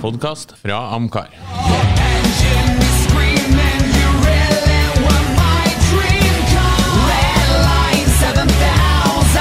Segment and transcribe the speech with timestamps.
[0.00, 1.30] podkast fra Amcar.
[1.32, 6.80] Engine is screaming, you really were my dream car.
[7.08, 9.40] Red line 7000,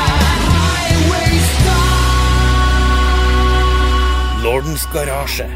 [0.56, 2.06] highway star.
[4.44, 5.50] Lordens garasje,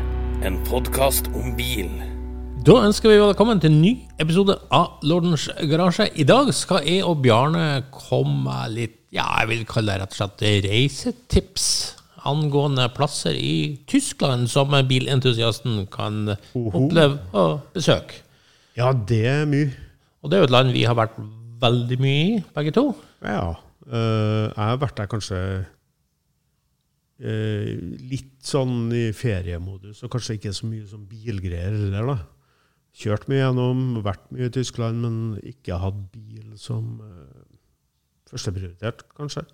[0.43, 1.91] en podkast om bil.
[2.65, 6.09] Da ønsker vi velkommen til en ny episode av Lordens garasje.
[6.19, 10.19] I dag skal jeg og Bjarne komme litt, ja, jeg vil kalle det rett og
[10.19, 18.23] slett reisetips angående plasser i Tyskland som bilentusiasten kan oppleve og besøke.
[18.77, 19.71] Ja, det er mye.
[20.23, 21.17] Og det er jo et land vi har vært
[21.59, 22.85] veldig mye i, begge to.
[23.23, 23.55] Ja.
[23.89, 25.39] Uh, jeg har vært der kanskje
[27.23, 27.71] uh,
[28.11, 32.19] litt sånn i feriemodus, og kanskje ikke så mye som bilgreier heller, da.
[32.99, 35.15] Kjørt mye gjennom, vært mye i Tyskland, men
[35.47, 37.43] ikke hatt bil som uh,
[38.29, 39.45] førsteprioritert, kanskje.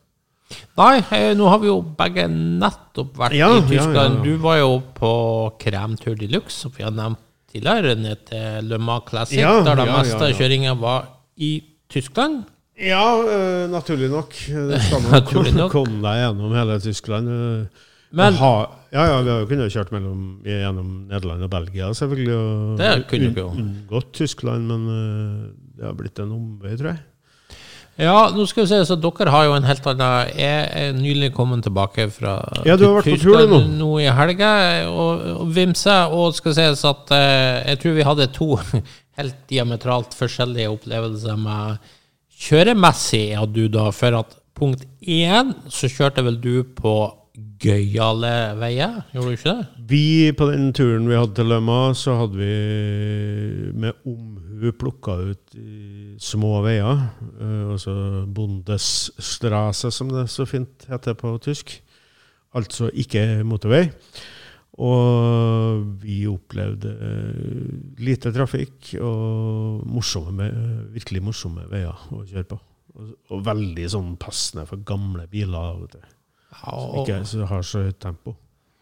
[0.78, 3.96] Nei, eh, nå har vi jo begge nettopp vært Ja, i Tyskland.
[3.96, 4.24] ja, ja.
[4.24, 5.12] Du var jo på
[5.60, 7.18] Kremtur de Luxe, som vi har nevnt
[7.52, 11.54] tidligere, ned til Le Mans Classic, der det meste av kjøringa var i
[11.90, 12.44] Tyskland.
[12.78, 14.34] Ja, uh, naturlig nok.
[14.52, 15.02] Det skal
[15.56, 17.30] nok komme deg gjennom hele Tyskland.
[17.32, 17.84] eh.
[18.16, 18.52] Men ha,
[18.94, 22.36] ja, ja, vi har jo kunnet kjørt mellom, gjennom Nederland og Belgia, selvfølgelig.
[22.36, 23.50] Og Det kunne vi jo.
[23.50, 27.02] un- Unngått Tyskland, men uh, det har blitt en omvei, tror jeg.
[27.96, 31.30] Ja, nå skal vi se, så dere har jo en helt annen Jeg er nylig
[31.36, 33.62] kommet tilbake fra Ja, du har vært på tur, nå.
[33.80, 34.52] nå i helga
[34.90, 38.50] og, og vimsa, og skal sies at eh, jeg tror vi hadde to
[39.20, 41.94] helt diametralt forskjellige opplevelser med
[42.36, 46.98] kjøremessig, ja, du da, for at punkt én så kjørte vel du på
[47.64, 49.68] gøyale veier, gjorde du ikke det?
[49.90, 53.96] Vi, på den turen vi hadde til Lømma, så hadde vi med
[54.66, 55.58] omhu plukka ut
[56.22, 57.06] små veier.
[57.40, 61.82] eh, altså Bundesstraße, som det så fint heter på tysk.
[62.56, 63.90] Altså ikke motorvei.
[64.76, 70.50] Og vi opplevde eh, lite trafikk og morsomme,
[70.92, 72.58] virkelig morsomme veier å kjøre på.
[72.96, 75.80] Og, veldig sånn passende for gamle biler.
[75.84, 76.12] Vet du.
[76.56, 78.36] Som ikke så har så høyt tempo.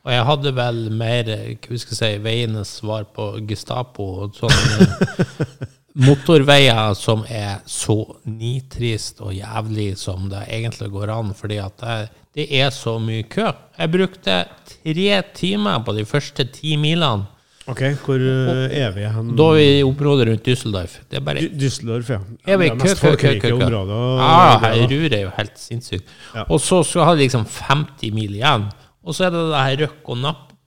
[0.03, 4.09] og jeg hadde vel mer hva skal jeg si, veienes svar på Gestapo.
[4.25, 4.89] og Sånne
[5.93, 11.99] motorveier som er så nitrist og jævlig som det egentlig går an, fordi at det,
[12.33, 13.51] det er så mye kø.
[13.77, 14.39] Jeg brukte
[14.83, 17.29] tre timer på de første ti milene.
[17.63, 19.29] Ok, hvor eh, er vi hen?
[19.39, 20.97] Da er vi i området rundt Düsseldorf.
[21.07, 22.17] Det er bare Düsseldorf, ja.
[22.43, 23.93] er vi kø, kø, kø, kø, områder.
[24.19, 26.09] Ja, her rurer er jo helt sinnssykt.
[26.49, 28.67] Og så skal ha liksom 50 mil igjen.
[29.03, 30.19] Og så er det det her røkk og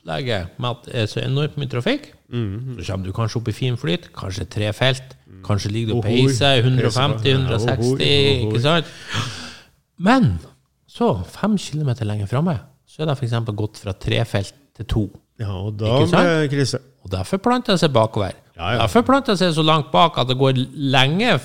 [0.07, 2.13] napp-opplegget med at det er så enormt mye trafikk.
[2.29, 2.79] Mhm.
[2.81, 5.17] Så kommer du kanskje opp i fin flyt, kanskje tre felt.
[5.45, 7.33] Kanskje ligger du og peiser Peiser 150-160, på.
[7.63, 8.49] Ja, ohoi, ohoi.
[8.49, 8.87] ikke sant?
[9.99, 10.39] Men
[10.89, 13.33] så, fem kilometer lenger framme, så er det f.eks.
[13.55, 15.05] gått fra tre felt til to.
[15.39, 16.81] Ja, og da det krise.
[17.05, 18.33] Og derfor planter det seg bakover.
[18.57, 18.79] Ja, ja.
[18.81, 21.39] Derfor planter det seg så langt bak at det går lenge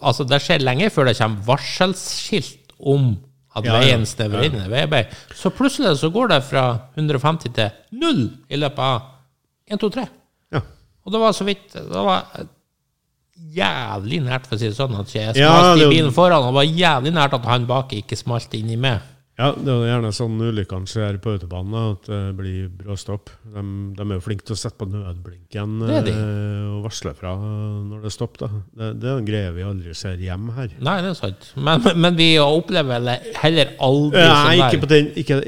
[0.00, 3.18] Altså, det skjer lenge før det kommer varselskilt om
[3.58, 3.80] at Ja, ja.
[3.84, 5.14] veien snevrer inn i veiarbeid.
[5.36, 6.64] Så plutselig så går det fra
[6.96, 7.70] 150 til
[8.00, 9.02] null i løpet av
[9.68, 10.06] 1, 2, 3.
[10.56, 10.62] Ja.
[11.04, 12.24] Og det var så vidt Det var
[13.54, 16.42] jævlig nært, for å si det sånn, at jeg Ja, smalt det i bilen foran,
[16.42, 19.00] og det var jævlig nært at han bak ikke smalt inni meg.
[19.38, 23.30] Ja, det er gjerne sånn ulykkene skjer på autobanen, at det blir bråstopp.
[23.46, 23.62] De,
[23.94, 28.02] de er jo flinke til å sette på nødblinken Det eh, og varsle fra når
[28.02, 28.40] det er stopp.
[28.42, 28.48] Da.
[28.74, 30.74] Det, det er en greie vi aldri ser hjemme her.
[30.82, 31.48] Nei, det er sant.
[31.54, 35.38] Men, men vi opplever vel heller aldri Nei, sånn ikke på den, ikke,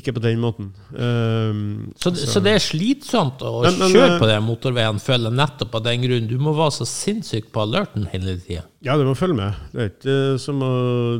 [0.00, 0.70] ikke på den måten.
[0.94, 1.60] Um,
[1.98, 5.38] Så, så det er slitsomt å Men- men, kjøre eh, på den motorveien, føler jeg,
[5.42, 6.30] nettopp av den grunn.
[6.30, 8.62] Du må være så sinnssykt på alerten hele tida.
[8.82, 9.52] Ja, du må følge med.
[9.74, 10.68] Det er ikke eh, som å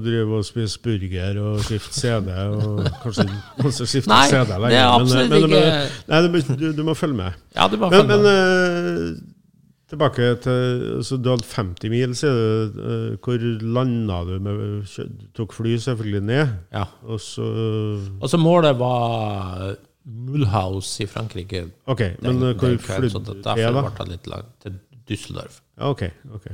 [0.00, 2.30] drive og spise burger og skifte CD.
[2.32, 3.26] og Kanskje
[3.58, 4.86] kanskje skifte Nei, CD det er lenger.
[4.94, 7.36] absolutt men, men, ikke- Nei, du, må- du, du må følge med.
[7.58, 9.02] Ja, du må Men, følge men med.
[9.04, 9.20] Men,
[9.90, 12.80] tilbake til altså Du hadde 50 mil, sier du.
[12.80, 13.44] Uh, hvor
[13.76, 14.36] landa du?
[14.38, 16.84] med Du tok fly selvfølgelig ned, Ja.
[17.04, 17.42] og så
[18.22, 19.74] Og så målet var
[20.06, 21.66] Mulhouse i Frankrike.
[21.86, 23.54] OK, den- men eh, hvor den kvelden, så flydde du det- da?
[23.54, 24.78] Derfor ble det litt langt til
[25.10, 25.60] Düsseldorf.
[25.76, 26.02] Ja, OK.
[26.34, 26.46] ok.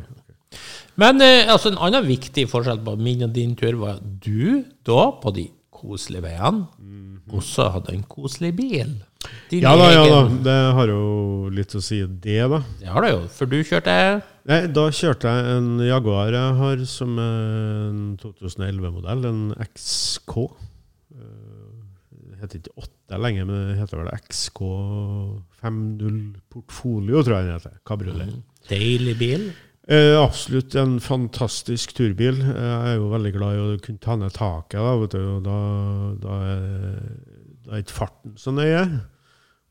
[0.97, 4.63] Men eh, altså, en annen viktig forskjell på min og din tur var at du
[4.87, 6.67] da, på de koselige veiene,
[7.37, 8.95] også hadde en koselig bil.
[9.51, 9.67] Din Mhm.
[9.67, 10.21] Ja da, ja da.
[10.29, 12.63] egen- Det har jo litt å si, det, da.
[12.81, 16.85] Det har det jo, for du kjørte Nei, da kjørte jeg en Jaguar jeg har
[16.87, 20.37] som en 2011-modell, en XK.
[21.17, 21.73] Eh,
[22.31, 27.75] Det heter ikke 8 lenger, men det heter vel XK50 Portfolio, tror jeg den heter.
[27.87, 28.31] Kabriolet.
[28.71, 29.49] deilig bil.
[29.87, 32.41] Eh, absolutt en fantastisk turbil.
[32.43, 35.45] Jeg er jo veldig glad i å kunne ta ned taket, da, vet du, og
[35.47, 35.59] da,
[36.25, 37.05] da, er,
[37.69, 38.83] da ikke farten så nøye.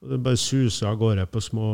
[0.05, 1.67] Og det bare suser av gårde på små,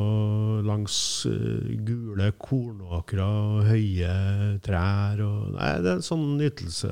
[0.66, 0.98] langs
[1.30, 4.18] eh, gule kornåkre og høye
[4.66, 5.22] trær.
[5.22, 6.92] Og, nei, det er en sånn nytelse.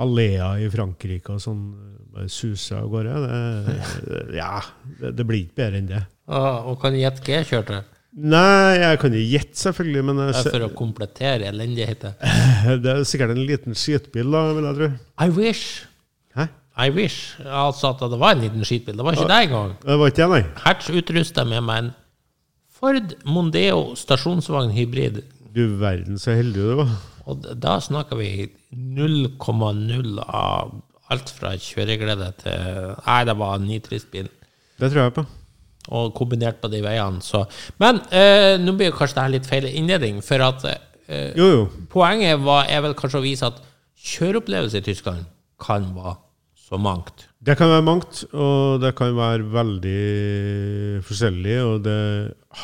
[0.00, 1.64] Alleer i Frankrike og sånn.
[2.10, 3.20] Bare suser av gårde.
[3.68, 4.56] Det, ja,
[4.96, 6.04] det, det blir ikke bedre enn det.
[6.30, 7.84] Ah, og kan gjette hva jeg kjørte?
[8.10, 12.16] Nei, jeg kan jo gjette, selvfølgelig, men jeg, For å komplettere elendigheten.
[12.82, 14.88] det er sikkert en liten skitbil, da, vil jeg tro.
[15.22, 15.84] I wish.
[16.34, 16.48] Hæ?
[16.80, 17.36] I wish.
[17.44, 18.98] Altså at det var en liten skitbil.
[18.98, 19.76] Det var ikke deg engang.
[19.84, 20.42] Det var ikke jeg, nei.
[20.64, 21.92] Hertz utrusta med meg en
[22.80, 25.22] Ford Mondeo stasjonsvogn hybrid.
[25.54, 26.94] Du verden så heldig du var.
[27.30, 30.78] Og da snakker vi 0,0 av
[31.10, 34.30] alt fra kjøreglede til Nei, det var en nitrist bil.
[34.80, 35.26] Det tror jeg på.
[35.88, 37.46] Og kombinert på de veiene, så
[37.80, 41.46] Men eh, nå blir jo kanskje det her litt feil innledning, for at eh, Jo,
[41.48, 41.62] jo.
[41.90, 43.62] poenget var, er vel kanskje å vise at
[44.00, 45.24] kjøreopplevelse i Tyskland
[45.60, 46.18] kan være
[46.60, 47.26] så mangt.
[47.40, 51.98] Det kan være mangt, og det kan være veldig forskjellig, og det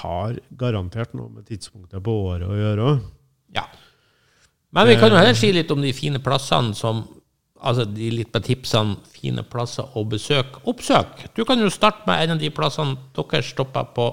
[0.03, 3.03] har garantert noe med tidspunktet på året å gjøre òg.
[3.57, 3.65] Ja.
[4.77, 7.03] Men vi kan jo heller si litt om de fine plassene som
[7.61, 10.61] Altså de litt på tipsene, fine plasser å besøke.
[10.69, 11.29] Oppsøk!
[11.37, 14.11] Du kan jo starte med en av de plassene dere stoppa på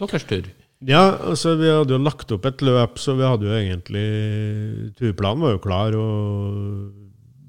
[0.00, 0.50] deres tur.
[0.84, 4.08] Ja, altså vi hadde jo lagt opp et løp, så vi hadde jo egentlig
[4.98, 6.90] Turplanen var jo klar, og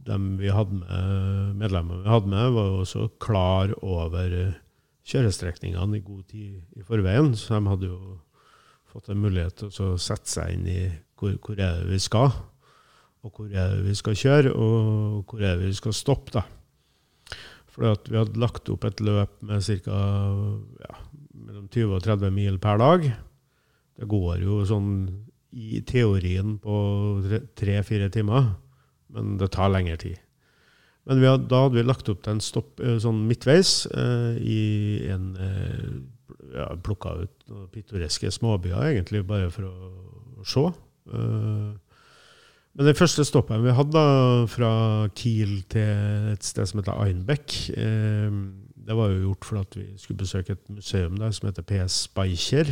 [0.05, 4.37] dem vi hadde med, medlemmene vi hadde med, var jo også klar over
[5.05, 7.99] kjørestrekningene i god tid i forveien, så de hadde jo
[8.93, 10.79] fått en mulighet til å sette seg inn i
[11.19, 12.31] hvor, hvor er det vi skal,
[13.25, 16.45] og hvor er det vi skal kjøre, og hvor er det vi skal stoppe, da.
[17.75, 20.01] Fordi at vi hadde lagt opp et løp med ca.
[20.85, 20.99] Ja,
[21.35, 23.07] mellom 20 og 30 mil per dag.
[23.95, 24.91] Det går jo sånn
[25.55, 26.77] i teorien på
[27.57, 28.53] tre-fire timer,
[29.15, 30.21] men det tar lengre tid.
[31.05, 34.61] Men hadde, da hadde vi lagt opp til en stopp eh, sånn midtveis eh, i
[35.13, 35.89] en eh,
[36.55, 40.65] ja, Plukka ut noen pittoreske småbyer, egentlig, bare for å se.
[41.13, 41.69] Eh,
[42.75, 44.71] men den første stoppen vi hadde, da, fra
[45.15, 48.39] Kiel til et sted som heter Einbeck, eh,
[48.85, 52.03] det var jo gjort for at vi skulle besøke et museum der som heter PS
[52.05, 52.69] Speicher.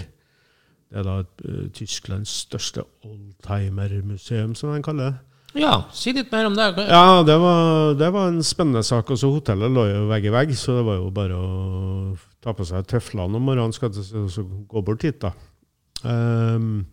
[0.93, 5.15] Det er da et, uh, Tysklands største oldtimer-museum, som de kaller det.
[5.57, 6.67] Ja, si litt mer om det.
[6.89, 9.09] Ja, det var, det var en spennende sak.
[9.13, 11.49] Også hotellet lå jo vegg i vegg, så det var jo bare å
[12.43, 15.33] ta på seg tøflene om morgenen og gå bort hit, da.
[16.09, 16.85] Ehm,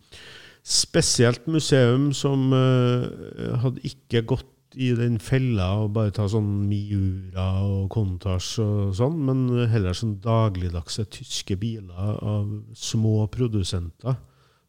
[0.61, 4.49] spesielt museum som eh, hadde ikke gått
[4.79, 9.41] i den fella og bare ta sånn Miura og Contage og sånn, men
[9.71, 14.19] heller sånn dagligdagse tyske biler av små produsenter.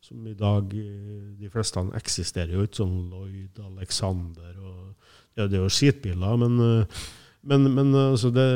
[0.02, 4.78] Som i dag eh, De fleste eksisterer jo ikke, sånn Lloyd, Alexander og
[5.38, 7.04] Ja, det er jo skitbiler, men, eh,
[7.48, 8.48] men, men altså det,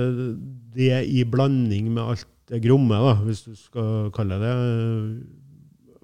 [0.74, 4.52] det i blanding med alt det gromme, da, hvis du skal kalle det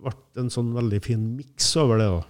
[0.05, 2.11] ble en sånn veldig fin miks over det.
[2.13, 2.23] da.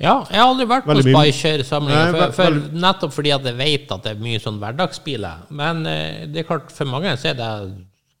[0.00, 3.92] Ja, jeg har aldri vært Veldig på Spyker-samlinger, for, for, nettopp fordi at jeg vet
[3.92, 5.44] at det er mye sånn hverdagsbiler.
[5.56, 7.50] Men eh, det er klart, for mange så er det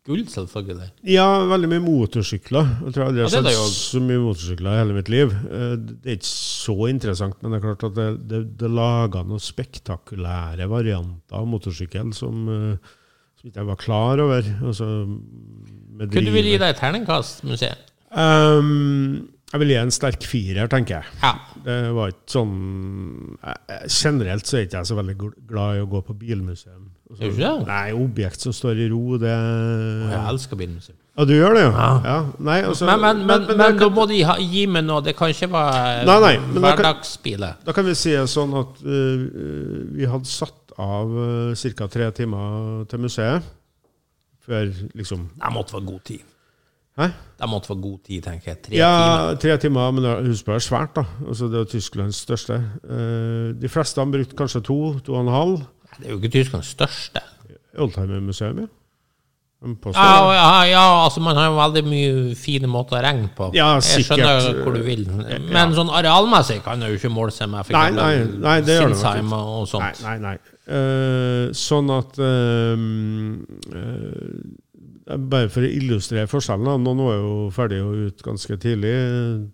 [0.06, 0.90] gull, selvfølgelig.
[1.10, 2.68] Ja, veldig mye motorsykler.
[2.86, 5.32] Jeg tror aldri jeg har sett så mye motorsykler i hele mitt liv.
[5.32, 9.26] Eh, Det er ikke så interessant, men det er klart at det, det, det lager
[9.26, 12.94] noen spektakulære varianter av motorsykkel som, eh,
[13.40, 14.54] som ikke jeg var klar over.
[14.62, 14.88] Altså,
[15.96, 17.92] med Kunne du vil gi deg et terningkast, museet?
[18.14, 21.04] Ehm, jeg vil gi en sterk firer, tenker jeg.
[21.22, 21.32] Ja.
[21.66, 25.16] Det var ikke sånn jeg- jeg- Generelt så er ikke jeg så veldig
[25.48, 26.90] glad i å gå på bilmuseum.
[27.10, 27.66] Altså, Er du ikke det?
[27.66, 30.96] Nei, objekt som står i ro, det Jeg elsker bilmuseum.
[31.18, 31.70] Ja, du gjør det, jo?
[31.72, 32.02] Ja.
[32.04, 32.26] Ja.
[32.38, 35.00] Nei, altså, Men, men, men, men, det da kan- må de ha, gi meg noe.
[35.02, 39.94] Det kan ikke være Nei, nei, da kan- Da kan vi si sånn at uh,
[39.96, 41.86] vi hadde satt av uh, ca.
[41.88, 43.42] tre timer til museet.
[44.46, 46.20] Før liksom Det måtte være god tid.
[46.96, 47.10] Hæ?
[47.36, 48.62] Det måtte få god tid, tenker jeg.
[48.62, 49.40] Tre Ja, timer.
[49.40, 51.04] tre timer, men det- husk på det er svært, da.
[51.28, 52.54] Altså, det er jo Tysklands største.
[52.88, 55.58] Eh, de fleste har brukt kanskje to, to og en halv.
[55.58, 57.20] Nei, Det er jo ikke Tysklands største.
[57.78, 58.66] Oldtimermuseum, ja.
[59.74, 63.50] Påstår Ja, ja, ja, altså man har jo veldig mye fine måter å regne på.
[63.54, 65.06] Ja, jeg skjønner hvor du vil.
[65.52, 68.92] Men sånn arealmessig kan jeg jo ikke måle seg med Nei, nei, nei, det gjør
[68.94, 70.02] Sinsheim det og sånt.
[70.04, 70.36] nei, nei.
[70.66, 72.74] Eh, sånn at uh,
[73.76, 74.65] eh,
[75.06, 76.82] Bare for å illustrere forskjellen.
[76.82, 78.94] Noen var jo ferdig og ut ganske tidlig.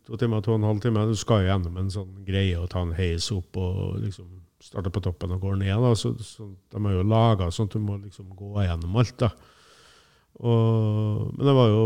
[0.08, 1.02] To timer, to og en halv time.
[1.10, 4.30] Du skal jo gjennom en sånn greie og ta en heis opp og liksom
[4.62, 5.74] starte på toppen og gå ned.
[5.84, 5.90] da.
[5.98, 9.16] Så, så De har jo laga sånn at du må liksom gå gjennom alt.
[9.26, 9.28] da.
[10.42, 11.82] Og, men det var jo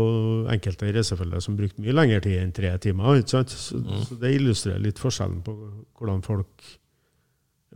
[0.55, 3.19] enkelte i racerfølget som brukte mye lengre tid enn tre timer.
[3.27, 5.57] Så, så det illustrerer litt forskjellen på
[5.99, 6.69] hvordan folk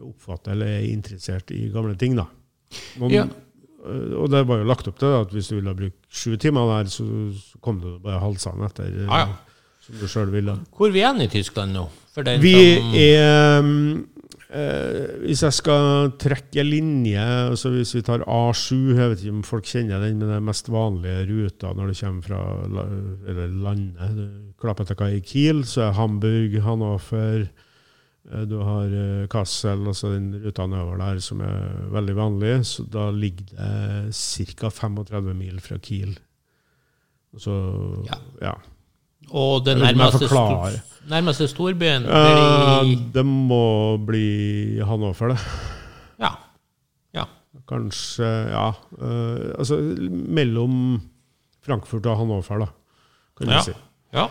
[0.02, 2.16] oppfatter eller er interessert i gamle ting.
[2.16, 2.30] da.
[3.02, 3.28] Noen, Ja.
[3.86, 6.68] Øh, og det var jo lagt opp til at hvis du ville bruke sju timer
[6.78, 7.06] der, så,
[7.62, 9.28] kom du bare halsende etter, Ah, Ja,
[9.82, 10.58] som du sjøl ville.
[10.78, 11.88] Hvor er vi igjen i Tyskland nå?
[12.42, 12.54] Vi
[13.08, 13.64] er
[14.52, 19.44] eh, Hvis jeg skal trekke linje altså Hvis vi tar A7 Jeg vet ikke om
[19.48, 22.42] folk kjenner den, men det er mest vanlige ruta når du kommer fra
[23.32, 24.28] eller landet.
[24.62, 27.48] Klappetekai i Kiel, så er Hamburg, Hannover eh,
[28.48, 32.54] Du har eh, Kassel, altså den ruta nedover der som er veldig vanlig.
[32.70, 34.70] Så da ligger det ca.
[34.72, 36.14] 35 mil fra Kiel.
[37.38, 37.56] Så
[38.08, 38.18] Ja.
[38.42, 38.54] ja.
[39.32, 40.72] Og det nærmeste, stor,
[41.08, 45.40] nærmeste storbyen Eh, det må bli Hannover, det.
[46.20, 46.32] Ja.
[47.14, 47.26] ja.
[47.70, 48.70] Kanskje Ja.
[49.00, 49.78] eh, altså
[50.10, 51.02] mellom
[51.64, 52.68] Frankfurt og Hannover, da,
[53.38, 53.62] kan Ja.
[53.62, 53.72] si.
[54.14, 54.28] ja.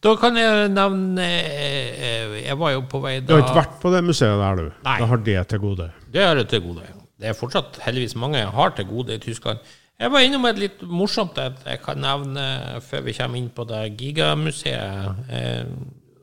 [0.00, 3.76] Da kan jeg nevne eh, Jeg var jo på vei da Du har ikke vært
[3.82, 4.80] på det museet der, du?
[4.86, 4.96] Nei.
[5.02, 5.90] Da har det til gode.
[6.14, 6.88] Det har jeg til gode.
[7.20, 9.60] Det er fortsatt heldigvis mange jeg har til gode i Tyskland.
[10.00, 12.44] Jeg var innom et litt morsomt et jeg kan nevne
[12.86, 15.26] før vi kommer inn på det gigamuseet.
[15.28, 15.66] Eh,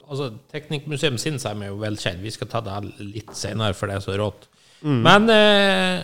[0.07, 2.24] altså, Teknikkmuseum Sinsheim er jo velkjent.
[2.25, 4.50] Vi skal ta det litt senere, for det er så rått.
[4.81, 6.01] Men eh,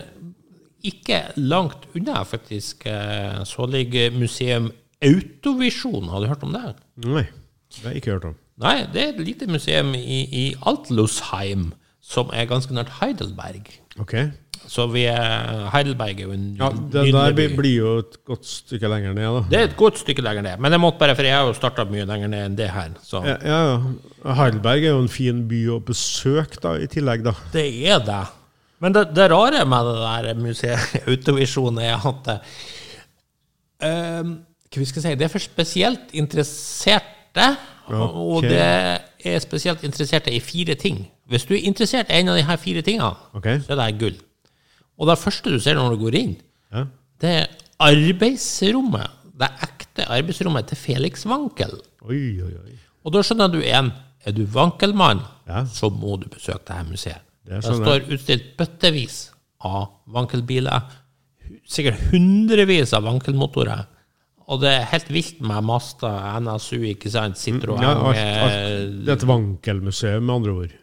[0.86, 4.70] ikke langt unna, faktisk, eh, så ligger museum
[5.04, 6.06] Autovisjon.
[6.08, 6.76] Har du hørt om det?
[7.04, 7.26] Nei,
[7.76, 8.36] det har jeg ikke hørt om.
[8.62, 11.72] Nei, det er et lite museum i, i Altlusheim,
[12.04, 13.66] som er ganske nært Heidelberg.
[14.00, 14.14] Ok.
[14.64, 17.48] Så vi er, Heidelberg er jo en Ja, Det der by.
[17.56, 19.42] blir- jo et godt stykke lenger ned, da.
[19.50, 20.58] Det er et godt stykke lenger ned.
[20.58, 22.94] Men jeg måtte bare, for jeg har jo starta mye lenger ned enn det her.
[23.02, 24.32] Så Ja, ja.
[24.34, 27.34] Heidelberg er jo en fin by å besøke, da, i tillegg, da.
[27.52, 28.22] det er det.
[28.80, 32.26] Men det, det rare med det der museet Autovisjon er at
[33.80, 36.12] eh, Hva vi jeg si Det er for spesielt
[37.34, 37.56] interesserte.
[37.90, 38.60] Og det
[39.24, 41.06] er spesielt interesserte i fire ting.
[41.28, 43.60] Hvis du er interessert i en av de her fire tingene, okay.
[43.60, 44.16] så er det gull.
[44.98, 46.36] Og det første du ser når du går inn,
[46.72, 46.84] Ja.
[47.20, 47.46] det er
[47.80, 49.10] arbeidsrommet.
[49.34, 51.80] Det ekte arbeidsrommet til Felix Wankel.
[52.02, 52.78] Oi, oi, oi.
[53.04, 53.92] Og da skjønner du en,
[54.24, 55.64] er du Wankelmann, Ja.
[55.64, 57.20] så må du besøke dette museet.
[57.44, 60.82] Det Det sånn står utstilt bøttevis av Wankel-biler,
[61.68, 63.86] sikkert hundrevis av Wankel-motorer.
[64.44, 66.10] Og det er helt vilt med Masta,
[66.42, 68.96] NSU, ikke sant, Citroën Ja, alt, eh, alt.
[69.06, 70.74] Det er et vankelmuseum, med andre ord.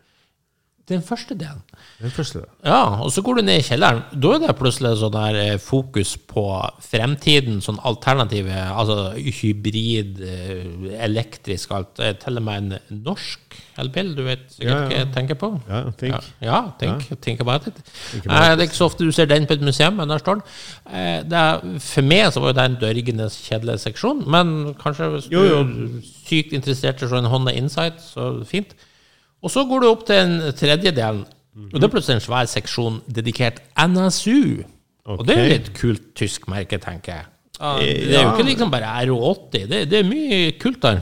[0.91, 1.61] Den første delen.
[2.01, 2.41] Den første.
[2.67, 4.01] Ja, og så går du ned i kjelleren.
[4.21, 6.43] Da er det plutselig sånn der eh, fokus på
[6.83, 12.01] fremtiden, sånn alternative, altså hybrid, eh, elektrisk, alt.
[12.21, 14.87] Til og med en norsk elbil, du vet sikkert Ja, ja.
[14.89, 15.49] hva jeg tenker på?
[15.69, 16.29] Ja, tenk.
[16.43, 17.79] Ja, ja tenk think about it.
[18.25, 20.21] about Eh, det er ikke så ofte du ser den på et museum, men der
[20.21, 20.43] står den.
[20.91, 25.29] Eh, det for meg så var jo det en dørgende kjedelig seksjon, men kanskje hvis
[25.31, 25.59] du Jo, jo.
[25.63, 28.75] er sykt interessert i sånn Honda Insight, så fint.
[29.41, 31.73] Og så går du opp til en tredjedel, mm -hmm.
[31.73, 34.63] og det er plutselig en svær seksjon dedikert NSU.
[35.05, 37.25] Og det er jo litt kult tysk merke, tenker jeg.
[37.61, 41.01] Ja, det er jo ikke liksom bare RO80, det, det er mye kult der.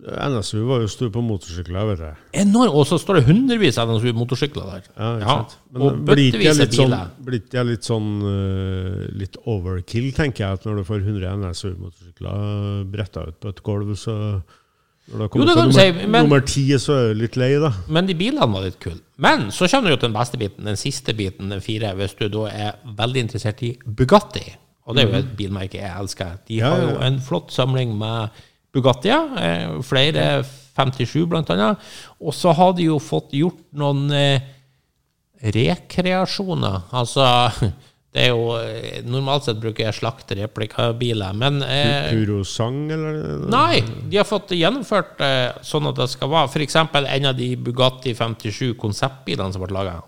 [0.00, 2.14] NSU var jo stor på motorsykler, vet jeg.
[2.42, 4.86] Enormt, og så står det hundrevis av NSU-motorsykler der.
[4.96, 5.56] Ja, ikke sant?
[5.74, 6.94] Men og blir ikke bøttevis jeg litt sånn,
[7.58, 13.26] jeg litt sånn uh, litt overkill, tenker jeg, at når du får 100 NSU-motorsykler bretta
[13.28, 14.16] ut på et gulv, så
[15.10, 17.36] når det Jo, det kan du nummer, si, men- nummer ti, så er du litt
[17.36, 17.72] lei, da.
[17.88, 19.00] Men de bilene var litt kule.
[19.18, 22.14] Men så kommer du jo til den beste biten, den siste biten, den fire, hvis
[22.18, 24.44] du da er veldig interessert i Bugatti.
[24.86, 26.38] Og det er jo et bilmerke jeg elsker.
[26.48, 28.30] De har jo en flott samling med
[28.72, 30.44] Bugattier, eh, flere
[30.76, 31.76] 57 blant annet.
[32.20, 34.40] Og så har de jo fått gjort noen eh,
[35.42, 36.82] rekreasjoner.
[36.92, 37.24] Altså,
[38.10, 43.44] det er jo eh, Normalt sett bruker jeg slakte replikabiler, men eh, Purosang, eller?
[43.52, 46.78] Nei, de har fått gjennomført eh, sånn at det skal være f.eks.
[46.80, 50.00] en av de Bugatti 57 konseptbilene som ble laga.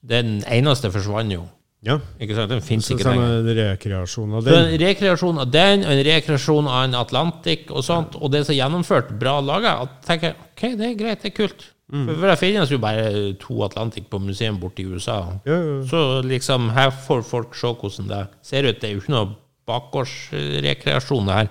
[0.00, 1.48] Den eneste forsvant jo.
[1.82, 1.96] Ja.
[2.20, 2.52] Ikke sant?
[2.52, 3.38] Den finnes ikke lenger.
[3.40, 4.70] en rekreasjon av den.
[4.70, 8.54] en rekreasjon av den, og en rekreasjon av en Atlantic og sånt, og det som
[8.54, 9.74] er gjennomført, bra laga,
[10.06, 11.70] tenker jeg, ok, det er greit, det er kult.
[11.90, 15.18] For, for det finnes jo bare to Atlantic på museum borte i USA.
[15.46, 15.78] Ja, ja.
[15.90, 18.78] Så liksom, her får folk se hvordan det ser ut.
[18.78, 19.32] Det er jo ikke noe
[19.70, 21.50] bakgårdsrekreasjon, her.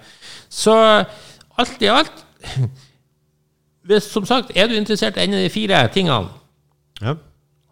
[0.50, 0.76] Så
[1.60, 2.26] alt i alt
[3.90, 6.30] hvis, Som sagt, er du interessert i en av de fire tingene,
[7.02, 7.16] ja.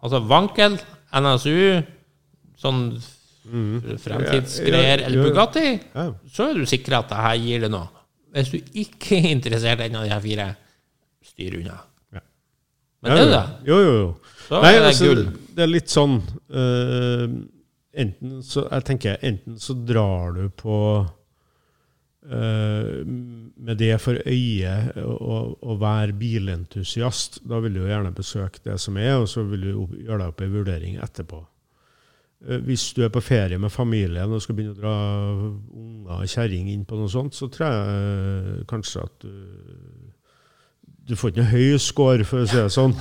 [0.02, 0.78] altså Wankel,
[1.14, 1.82] NSU,
[2.58, 2.88] sånn
[3.48, 5.28] fremtidsgreier, Ja, ja, eller.
[5.28, 5.68] Bugatti,
[6.34, 7.86] så er du sikker at det her gir det noe.
[8.34, 10.48] Hvis du ikke er interessert i en av de fire,
[11.30, 11.78] styr unna.
[13.04, 13.14] Ja.
[13.14, 13.44] Det er det.
[13.68, 14.08] Jo, jo, jo.
[14.48, 15.12] Så Nei, er det altså,
[15.54, 16.16] det er litt sånn
[16.54, 17.26] uh,
[17.98, 22.96] Enten så Jeg tenker enten så drar du på uh,
[23.58, 27.40] med det for øye å, være bilentusiast.
[27.48, 29.70] Da vil du jo gjerne besøke det som er, og så vil du
[30.04, 31.40] gjøre deg opp en vurdering etterpå.
[32.46, 34.96] Uh, Hvis du er på ferie med familien og skal begynne å dra
[35.34, 39.32] unger og kjerring inn på noe sånt, så tror jeg kanskje at du
[41.08, 42.92] Du får ikke noe høy score, for å si det sånn.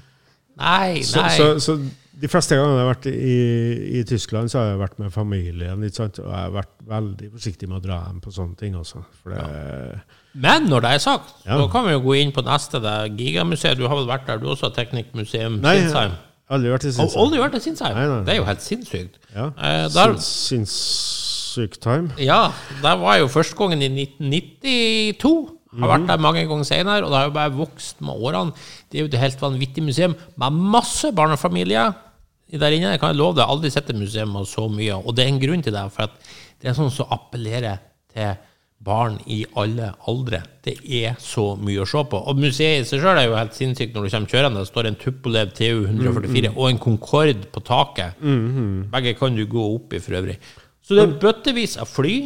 [0.56, 1.36] Nei, Så, nei.
[1.36, 1.74] så, så
[2.16, 3.40] de fleste gangene jeg har vært i,
[4.00, 5.82] i Tyskland, så har jeg vært med familien.
[5.84, 8.72] Og jeg har vært veldig forsiktig med å dra hjem på sånne ting.
[8.80, 9.42] Også, det,
[10.40, 11.58] Men når det er sagt, Ja.
[11.60, 12.80] så kan vi jo gå inn på neste.
[12.80, 13.76] Det Gigamuseet.
[13.76, 14.72] Du har vel vært der, du også?
[14.78, 16.16] Teknikkmuseum Nei, Sinsheim.
[16.48, 17.20] Aldri vært i Sinsheim.
[17.26, 17.94] aldri vært i Sinsheim?
[18.00, 18.18] Nei, nei.
[18.24, 19.20] Det er jo helt sinnssykt.
[19.34, 19.46] Ja.
[19.58, 22.16] Eh, der, Sin, sinnssyk time.
[22.22, 22.40] ja,
[22.82, 25.55] der var jo første gangen i 1992.
[25.82, 28.52] Har vært der mange ganger senere, og det har jo bare vokst med årene.
[28.90, 31.94] Det er jo et helt vanvittig museum med masse barnefamilier
[32.52, 32.94] der inne.
[32.94, 34.98] Jeg kan love deg, jeg har aldri sett et museum med så mye.
[35.02, 36.12] Og det er en grunn til det, for
[36.62, 37.80] det er sånn som appellerer
[38.14, 38.36] til
[38.86, 40.42] barn i alle aldre.
[40.62, 42.20] Det er så mye å se på.
[42.30, 44.62] Og museet i seg sjøl er jo helt sinnssykt når du kommer kjørende.
[44.62, 48.20] Det står en Tupolev TU 144 og en Concorde på taket.
[48.92, 50.36] Begge kan du gå opp i for øvrig.
[50.86, 52.16] Så det er bøttevis av fly.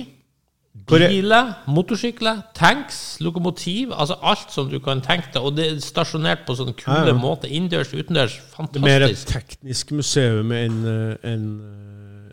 [0.91, 5.43] Er- Biler, motorsykler, tanks, lokomotiv, altså alt som du kan tenke deg.
[5.43, 7.15] Og det er stasjonert på sånn kule Ja, ja.
[7.19, 7.47] måter.
[7.51, 8.39] Innendørs, utendørs.
[8.73, 11.45] Det er mer et teknisk museum enn en, enn,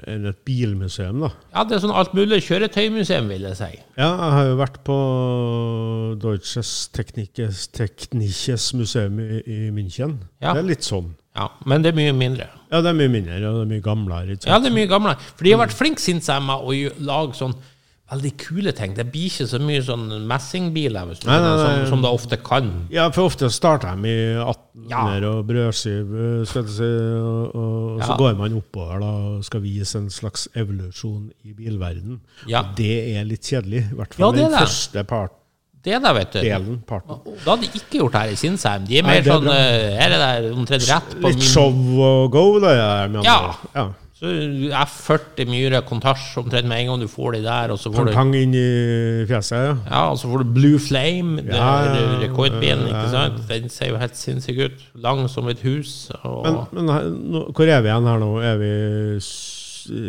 [0.07, 1.29] eh, et bilmuseum, da.
[1.53, 3.69] Ja, det er sånn alt mulig kjøretøymuseum, vil jeg si.
[3.97, 4.97] Ja, jeg har jo vært på
[6.21, 10.17] Deutsches Technikes, Technikes Museum i, i München.
[10.41, 10.53] Ja.
[10.53, 11.13] Det er litt sånn.
[11.37, 12.47] Ja, Men det er mye mindre.
[12.71, 14.37] Ja, det er mye mindre, og det er mye gamlere.
[14.47, 15.19] Ja, det er mye gamlere.
[15.37, 16.73] For de har vært flinke, syns jeg, med å
[17.05, 17.53] lage sånn
[18.11, 18.93] veldig kule ting.
[18.95, 21.71] Det blir ikke så mye sånn messingbiler, hvis du Nei, nei, nei.
[21.81, 22.69] Som, som det ofte kan.
[22.93, 25.01] Ja, for ofte starter de i 18 Ja.
[25.27, 28.17] og brødskive, eh, skal si, og, og så Ja.
[28.21, 32.21] går man oppover da, og skal vise en slags evolusjon i bilverden.
[32.47, 32.61] Ja.
[32.61, 34.59] Og det er litt kjedelig, i hvert fall det er den det.
[34.67, 35.31] første part,
[35.83, 36.39] Det er det, vet du.
[36.41, 37.19] delen, parten.
[37.25, 38.85] Det hadde de ikke gjort her i Sinsheim.
[38.87, 41.37] De er Nei, mer det er sånn eh, Her er det omtrent rett på Litt
[41.37, 43.55] min- show og go, det er med andre Ja.
[43.75, 43.85] ja.
[44.17, 44.25] Så
[44.73, 48.31] F40 myre kontasj omtrent med en gang du får de der, og så får Tang,
[48.33, 48.63] du inn i
[49.29, 49.75] fjeset, ja.
[49.91, 53.43] Ja, og så får du Blue Flame, Ja, ja, ja, rekordbilen, ikke sant?
[53.51, 54.81] Den ser jo helt sinnssyk ut.
[55.05, 56.09] Lang som et hus.
[56.25, 58.31] Men, men her- nå, hvor er vi igjen her nå?
[58.41, 58.73] Er vi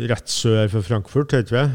[0.09, 1.67] rett sør for Frankfurt, heter vi?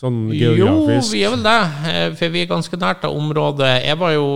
[0.00, 1.10] Sånn geografisk?
[1.10, 1.58] jo, vi er vel det,
[1.90, 3.72] eh, for vi er ganske nært av området.
[3.84, 4.28] Jeg var jo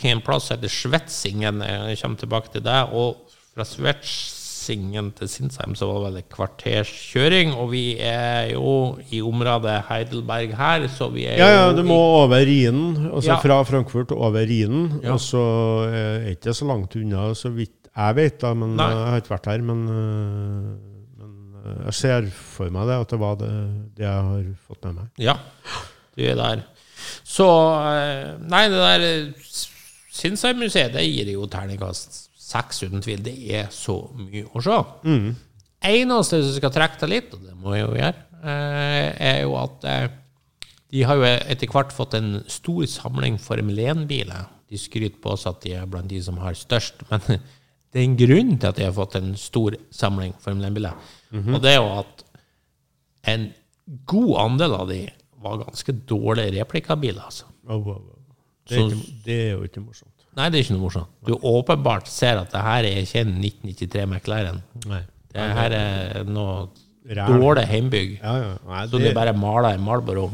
[0.00, 2.80] i en plass som heter Svetsingen, jeg kommer tilbake til det.
[2.96, 3.20] Og
[3.54, 3.68] fra
[4.64, 9.20] Svetsingen til Sinsheim så var det vel et kvarters kjøring, og vi er jo i
[9.24, 13.10] området Heidelberg her, så vi er Ja, ja, du må over Rhinen.
[13.12, 13.36] Altså Ja.
[13.42, 15.00] fra Frankfurt over Rhinen.
[15.02, 15.12] Ja.
[15.12, 15.38] Og så
[15.92, 18.54] er det ikke så langt unna, så vidt jeg vet, da.
[18.54, 18.88] Men Nei.
[18.88, 19.58] jeg har ikke vært her.
[19.62, 20.76] Men, øh,
[21.20, 23.52] men jeg ser for meg det, at det var det,
[23.96, 25.06] det jeg har fått med meg.
[25.18, 25.36] Ja,
[26.16, 26.64] du er der.
[27.24, 29.32] Så eh, Nei, det der eh,
[30.14, 33.22] Sinsheim-museet, det gir jo terningkast seks, uten tvil.
[33.24, 34.78] Det er så mye å se.
[35.84, 39.56] Eneste som skal trekke deg litt, og det må jeg jo gjøre, eh, er jo
[39.60, 40.06] at eh,
[40.94, 44.46] de har jo etter hvert fått en stor samling Formel 1-biler.
[44.70, 47.24] De skryter på seg at de er blant de som har størst, men
[47.90, 51.12] det er en grunn til at de har fått en stor samling Formel 1-biler.
[51.34, 52.24] Og det er jo at
[53.34, 53.48] en
[54.08, 55.02] god andel av de
[55.44, 57.26] var ganske dårlige replikabiler.
[57.26, 57.50] Altså.
[57.68, 58.20] Oh, oh, oh.
[58.68, 60.13] Det, er ikke, det er jo ikke morsomt.
[60.36, 61.10] Nei, det er ikke noe morsomt.
[61.28, 64.62] Du åpenbart ser at det her er ikke en 1993 McLaren.
[64.90, 65.02] Nei.
[65.34, 66.68] Det her er noe
[67.10, 67.36] Ræl.
[67.40, 68.16] dårlig heimbygg.
[68.22, 68.50] Ja, ja.
[68.66, 70.28] Nei, Så de bare maler i Marlboro.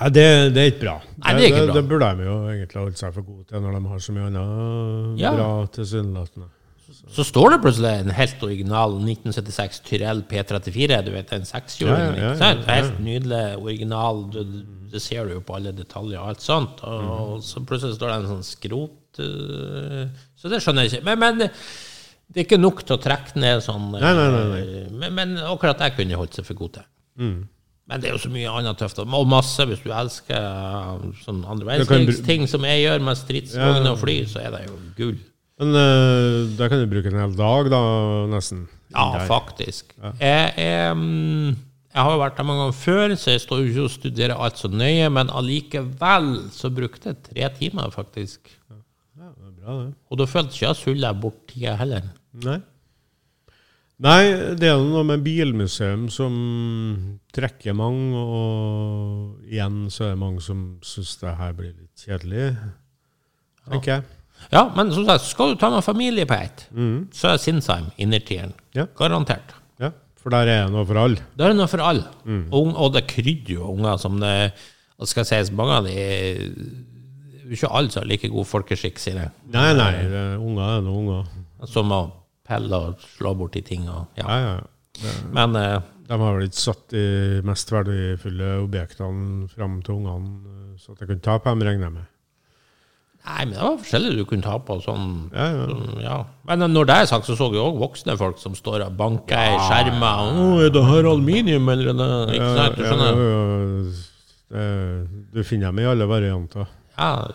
[0.00, 0.94] Nei, det, det er ikke bra.
[1.22, 1.74] Nei, det er ikke det, bra.
[1.80, 4.26] det burde de jo egentlig holde seg for gode til, når de har så mye
[4.30, 5.32] annet Ja.
[5.36, 6.48] bra tilsynelatende.
[7.14, 12.18] Så står det plutselig en helt original 1976 Tyrell P34, du vet, en sekshjuling.
[12.18, 12.64] Ja, ja, ja.
[12.68, 14.24] Helt nydelig, original.
[14.34, 14.40] Du,
[14.94, 16.82] det ser du jo på alle detaljer og alt sånt.
[16.86, 17.10] Og, Mm.
[17.14, 20.04] og så plutselig står det en sånn skrot uh,
[20.38, 21.04] Så det skjønner jeg ikke.
[21.08, 21.50] Men, men det,
[22.36, 23.90] er ikke nok til å trekke ned sånn.
[23.94, 24.86] eh, Nei, nei, nei, nei.
[25.02, 26.88] Men, men akkurat det kunne holdt seg for god til.
[27.20, 27.36] Mm.
[27.84, 28.98] Men det er jo så mye annet tøft.
[29.04, 33.98] Og masse, hvis du elsker uh, sånn andre verdenskrigsting som jeg gjør med stridsvogner og
[34.00, 35.18] fly, så er det jo gull.
[35.60, 37.80] Men uh, da kan du bruke en hel dag, da,
[38.32, 38.64] nesten.
[38.90, 39.26] Ja, Der.
[39.28, 39.94] faktisk.
[40.18, 41.54] Jeg, er, mm,
[41.94, 44.34] jeg har jo vært der mange ganger før, så jeg står jo ikke og studerer
[44.34, 48.50] alt så nøye, men allikevel så brukte jeg tre timer, faktisk.
[48.70, 49.90] Ja, det er bra, det.
[50.10, 52.08] Og da følte ikke jeg sulla bort tida heller.
[52.44, 52.58] Nei.
[54.04, 54.22] Nei,
[54.58, 56.34] det er noe med bilmuseum som
[57.34, 62.50] trekker mange, og igjen så er det mange som syns det her blir litt kjedelig.
[63.70, 64.06] Tenker jeg.
[64.52, 66.66] Ja, men som sagt, skal du ta med familie på ett,
[67.14, 68.52] så er Sinsheim innertieren.
[68.74, 68.86] Ja.
[68.98, 69.54] Garantert.
[69.80, 71.22] Ja, for der er det noe for alle.
[71.36, 72.04] Der er det noe for alle.
[72.50, 74.52] Og, og det krydder jo unger som det
[74.94, 75.94] og skal sies, mange av de
[77.52, 79.32] ikke alle som har like god folkeskikk, sier jeg.
[79.52, 81.26] Nei, nei, er unger er noen unger.
[81.68, 82.02] Som å
[82.44, 83.88] pelle og slå borti ting.
[83.88, 84.24] Og, ja.
[84.28, 85.12] Ja, ja.
[85.34, 85.76] Men eh,
[86.08, 87.04] de har vel ikke satt de
[87.46, 91.88] mest verdifulle objektene fram til ungene, eh, så at de kan ta på dem, regner
[91.88, 92.10] jeg med.
[93.24, 95.12] Nei, men det var forskjellig du kunne ta på sånn.
[95.32, 95.66] Ja, ja.
[95.70, 96.16] sånn, ja.
[96.44, 99.54] Men når det er sagt, så så jeg òg voksne folk som står og banker
[99.54, 100.26] i skjermer.
[100.26, 102.76] og, 'Å, er det her aluminium, eller er det Ikke sant?
[102.76, 103.22] Du skjønner?
[104.52, 104.66] det,
[105.32, 106.68] du finner dem i alle varianter.
[106.98, 107.30] Ja,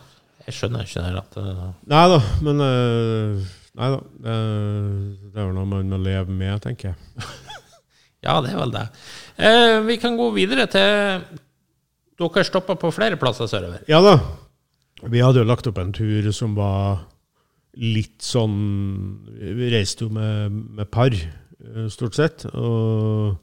[0.45, 1.23] jeg skjønner ikke det.
[1.23, 3.49] At, eh, Nei da, men eh,
[3.79, 3.99] Nei da.
[4.25, 4.35] Det,
[5.33, 7.25] det er vel noe man må leve med, tenker jeg.
[8.27, 8.85] ja, det er vel det.
[9.41, 11.25] Eh, vi kan gå videre til
[12.19, 13.81] Dere stopper på flere plasser sørover.
[13.87, 14.17] Ja da.
[15.07, 17.05] Vi hadde jo lagt opp en tur som var
[17.79, 18.55] litt sånn
[19.37, 22.43] Vi reiste jo med, med par, eh, stort sett.
[22.51, 23.37] Og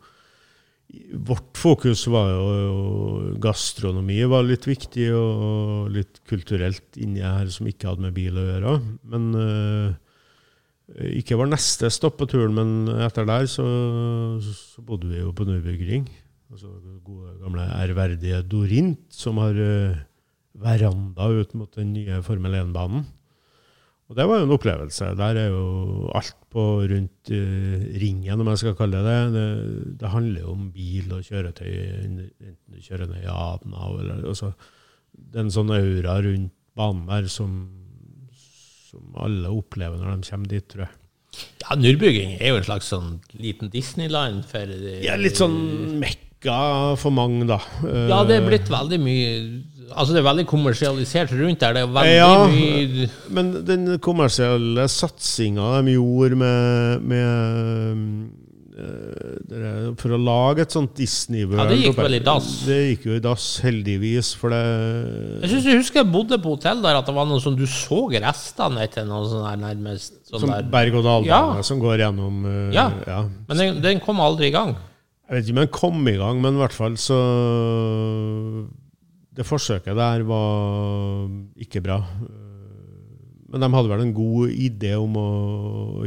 [1.27, 7.91] vårt fokus var jo Gastronomi var litt viktig, og litt kulturelt inni her som ikke
[7.91, 8.75] hadde med bil å gjøre.
[9.13, 13.67] Men eh, ikke var neste stopp på turen, men etter der så,
[14.45, 16.07] så bodde vi jo på Nürburgring.
[16.53, 16.71] Altså
[17.03, 20.05] gode, gamle ærverdige Dorint, som har eh,
[20.63, 23.05] veranda ut mot den nye Formel 1-banen.
[24.07, 25.09] Og det var jo en opplevelse.
[25.19, 29.49] Der er jo alt på rundt uh, ringen, om jeg skal kalle det det.
[30.03, 31.73] Det, handler jo om bil og kjøretøy,
[32.05, 32.29] enten
[32.71, 34.53] du kjører ned i Adna eller altså,
[35.11, 37.57] Det er en sånn aura rundt banen der som,
[38.91, 40.95] som alle opplever når de kommer dit, tror jeg.
[41.65, 45.57] Ja, Nürburgring er jo en slags sånn liten Disneyland for eh, Ja, litt sånn
[46.01, 47.59] mekka for mange, da.
[47.83, 49.33] Eh, Ja, det er blitt veldig mye
[49.95, 51.73] Altså, det er veldig kommersialisert rundt der.
[51.77, 52.47] Det er veldig Ja.
[52.51, 58.31] mye Men den kommersielle satsinga de gjorde med, med
[58.77, 59.71] eh, det
[60.03, 62.49] For å lage et sånt Disney-world Ja, det gikk vel i dass.
[62.67, 64.63] Det gikk jo i dass, heldigvis, for det
[65.45, 67.65] Jeg syns jeg husker jeg bodde på hotell der at det var noe sånn Du
[67.71, 71.63] så restene etter noe sånn der nærmest sånn Som berg-og-dal-bane Ja.
[71.63, 72.91] som går gjennom eh, Ja.
[73.07, 73.23] ja.
[73.49, 74.75] Men den, den kom aldri i gang.
[75.31, 77.17] Jeg vet ikke om den kom i gang, men i hvert fall så
[79.37, 81.27] Det forsøket der var
[81.61, 82.01] ikke bra.
[83.47, 85.27] Men de hadde vel en god idé om å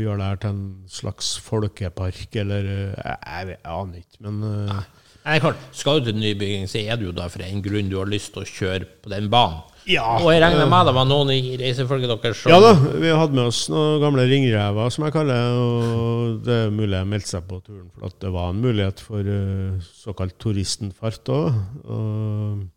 [0.02, 4.42] gjøre det her til en slags folkepark, eller Jeg, jeg, vet- jeg aner ikke, men
[4.50, 4.82] eh,
[5.20, 7.89] Nei, er klart, Skal du til nybygging, så er det jo da for en grunn
[7.92, 9.62] du har lyst til å kjøre på den banen.
[9.89, 10.04] Ja.
[10.20, 13.36] Og jeg regner med det var noen i reisefølget deres som Ja da, vi hadde
[13.38, 15.62] med oss noen gamle ringrever, som jeg kaller det.
[15.63, 19.02] Og det er mulig jeg meldte seg på turen for at det var en mulighet
[19.06, 21.62] for eh, såkalt turistenfart òg.
[21.88, 22.68] Og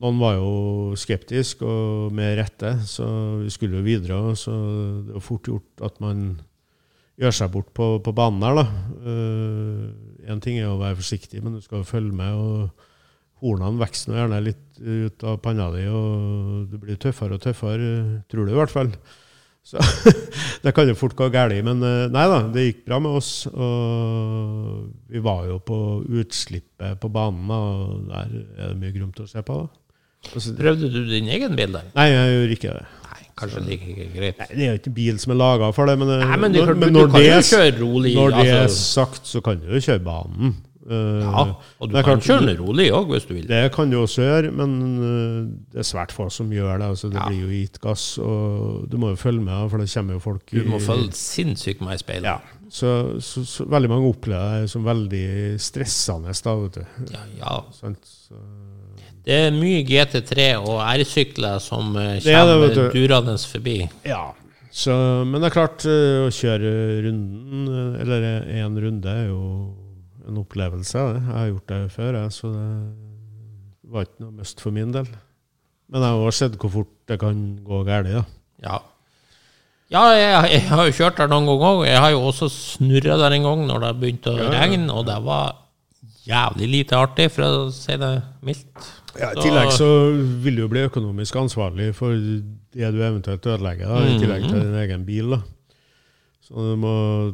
[0.00, 0.52] noen var jo
[0.98, 3.06] skeptiske, og med rette, så
[3.42, 4.20] vi skulle jo videre.
[4.38, 4.54] Så
[5.06, 6.30] det var fort gjort at man
[7.20, 8.66] gjør seg bort på, på banen her, da.
[10.32, 12.32] Én ting er å være forsiktig, men du skal jo følge med.
[12.32, 12.88] og
[13.40, 17.90] Hornene vokser gjerne litt ut av panna di, og du blir tøffere og tøffere,
[18.28, 18.92] tror du i hvert fall.
[19.64, 19.80] Så
[20.64, 21.56] det kan jo fort gå galt.
[21.64, 23.32] Men eh, nei da, det gikk bra med oss.
[23.52, 25.78] Og vi var jo på
[26.20, 29.60] utslippet på banen, og der er det mye grunn til å se på.
[29.64, 29.79] da.
[30.34, 31.86] Altså, Prøvde du din egen bil der?
[31.96, 32.86] nei, jeg gjorde ikke det.
[33.10, 34.38] Nei, kanskje det gikk ikke greit.
[34.38, 35.98] Nei, Det er jo ikke bil som er laga for det.
[35.98, 38.14] Men, eh, Nei, men, er når, men du, når, du kan det, er- rolig.
[38.14, 40.58] når det er altså, sagt, så kan du jo kjøre banen.
[40.90, 41.42] Uh, ja,
[41.78, 43.44] og du er kan klart- kjøre rolig òg, hvis du vil.
[43.46, 46.86] Det kan du også gjøre, men øh, det er svært få som gjør det.
[46.88, 47.28] Altså, det Ja.
[47.28, 50.50] blir jo gitt gass, og du må jo følge med, for det kommer jo folk
[50.50, 52.24] Du må i- følge sinnssykt med i speilet.
[52.24, 52.38] Ja.
[52.70, 56.84] Så, så, så veldig mange opplever det som veldig stressende, da, vet du.
[57.12, 57.60] Ja, ja.
[57.72, 58.34] Sånn, Så,
[59.26, 63.78] Det er mye GT3 og R-sykler som eh, Det er det, kommer vet durende forbi.
[64.08, 64.22] ja.
[64.70, 64.94] Så,
[65.26, 66.68] men det er klart, øh, å kjøre
[67.02, 69.40] runden, øh, eller én runde, er jo
[70.30, 70.94] en opplevelse.
[70.94, 71.22] Det.
[71.26, 75.08] Jeg har gjort det før, jeg, så det var ikke noe must for min del.
[75.90, 78.12] Men jeg har også sett hvor fort det kan gå galt.
[78.14, 78.22] da.
[78.62, 78.78] Ja.
[79.90, 81.82] Ja, jeg, jeg har jo kjørt der noen ganger òg.
[81.90, 84.60] Jeg har jo også snurra der en gang når det begynte å Ja, ja.
[84.60, 85.56] regne, og det var
[86.30, 88.12] jævlig lite artig, for å si det
[88.46, 88.86] mildt.
[89.18, 89.86] Ja, I tillegg så
[90.44, 94.60] vil du jo bli økonomisk ansvarlig for det du eventuelt ødelegger, da, i tillegg til
[94.60, 95.32] din egen bil.
[95.34, 95.40] da.
[96.50, 96.92] Så du må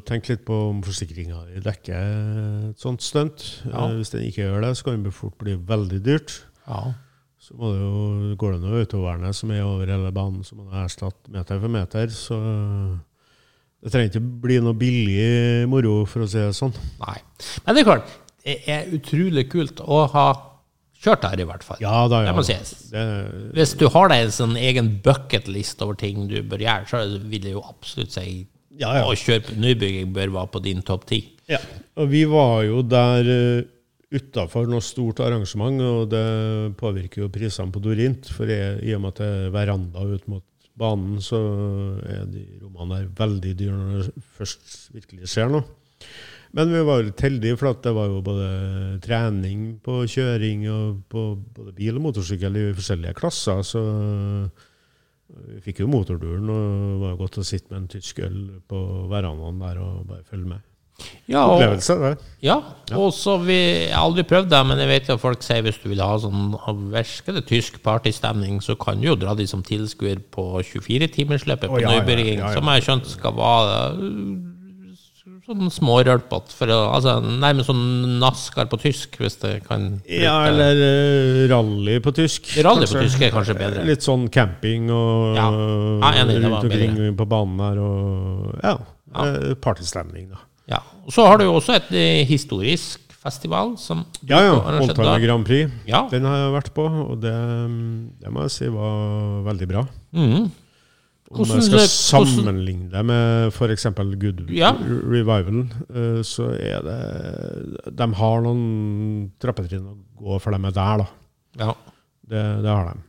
[0.09, 3.45] tenke litt på om forsikringa di dekker et sånt stunt.
[3.65, 3.87] Ja.
[3.87, 6.35] Eh, Hvis den ikke gjør det, så kan det fort bli veldig dyrt.
[6.67, 6.83] Ja.
[7.41, 11.31] Så det jo, går det noe autovernet som er over hele banen, som man erstatter
[11.33, 12.09] meter for meter.
[12.13, 12.37] Så
[13.85, 16.75] det trenger ikke bli noe billig moro, for å si det sånn.
[17.05, 17.19] Nei.
[17.65, 18.13] Men det er klart,
[18.43, 20.27] det er utrolig kult å ha
[21.05, 21.79] kjørt der, i hvert fall.
[21.83, 22.33] Ja da, ja.
[22.33, 22.75] Det må sies.
[22.91, 23.05] Det,
[23.57, 27.49] Hvis du har deg en sånn egen bucketlist over ting du bør gjøre, så vil
[27.51, 28.27] jeg jo absolutt si
[28.77, 29.07] Ja, ja.
[29.09, 31.23] å kjøre på nybygging bør være på din topp ti.
[31.49, 31.61] Ja,
[31.97, 33.69] og vi var jo der uh,
[34.17, 36.27] utafor noe stort arrangement, og det
[36.81, 38.29] påvirker jo prisene på Dorint.
[38.35, 40.45] For jeg, i og med at det er veranda ut mot
[40.77, 41.41] banen, så
[42.05, 45.65] er de rommene der veldig dyre når det først virkelig skjer noe.
[46.57, 48.47] Men vi var litt heldige, for at det var jo både
[49.05, 51.27] trening på kjøring og på
[51.59, 53.61] både bil og motorsykkel i forskjellige klasser.
[53.67, 53.83] Så
[55.27, 58.41] vi fikk jo motorduren, og det var godt å sitte med en tysk øl
[58.71, 60.65] på verandaen der og bare følge med.
[61.29, 62.11] Ja, og, Opplevelse, det.
[62.41, 62.55] ja,
[62.97, 65.61] og så vi jeg har aldri prøvd det, men jeg vet jo at folk sier
[65.67, 66.55] hvis du vil ha sånn
[66.95, 71.83] virkelig tysk partystemning, så kan du jo dra de som tilskuer på 24-timersløpet på oh,
[71.83, 72.55] ja, ja, Nybygging, ja, ja.
[72.57, 74.56] som jeg skjønt skal være øh,
[75.47, 81.45] sånn små rølpete, altså nærmest sånn NASCAR på tysk, hvis det kan Ja, eller uh,
[81.53, 82.51] rally på tysk.
[82.67, 83.85] Rally på tysk er kanskje bedre.
[83.87, 85.47] Litt sånn camping og Ja.
[85.55, 88.77] Ja, enig, rundt omkring på banen her, og Ja,
[89.15, 89.55] ja.
[89.63, 90.43] partystemning, da.
[90.67, 90.83] Ja.
[91.07, 94.55] Og så har du jo også et eh, historisk festival som Ja, ja.
[94.81, 95.19] Oldtimer.
[95.23, 95.71] Grand Prix.
[95.87, 96.05] Ja.
[96.11, 97.35] Den har jeg vært på, og det,
[98.23, 99.87] det må jeg si var veldig bra.
[100.15, 100.51] Mhm.
[101.27, 103.89] Om man jeg skal sammenligne det med f.eks.
[104.21, 104.71] Good Ja.
[104.79, 111.03] Revival, eh, så er det De har noen trappetrinn å gå for dem er der,
[111.03, 111.09] da.
[111.59, 111.75] Ja.
[112.27, 113.03] Det, det har de.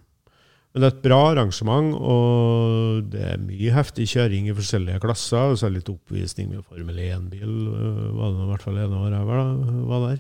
[0.74, 5.54] Men det er et bra arrangement, og det er mye heftig kjøring i forskjellige klasser.
[5.54, 8.82] Og så er det litt oppvisning med Formel 1-bil, øh, var det i hvert fall
[8.84, 9.48] ene året jeg var,
[9.94, 10.20] var der.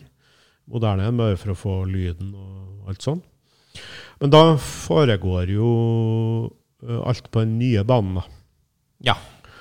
[0.67, 3.21] Moderne en, bare for å få lyden og alt sånn.
[4.17, 5.67] Men da foregår jo
[6.83, 8.21] alt på den nye banen,
[9.03, 9.13] ja,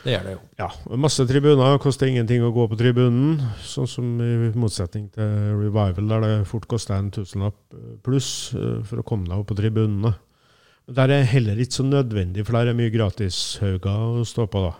[0.04, 0.40] det gjør det jo.
[0.60, 0.68] Ja,
[1.02, 1.78] Masse tribuner.
[1.82, 3.40] Koster ingenting å gå på tribunen.
[3.66, 8.82] Sånn som i motsetning til Revival, der det fort koster en tusenlapp eh, pluss eh,
[8.86, 10.12] for å komme deg opp på tribunene.
[10.86, 14.74] Der er heller ikke så nødvendig, for der er mye gratishauger å stå på da,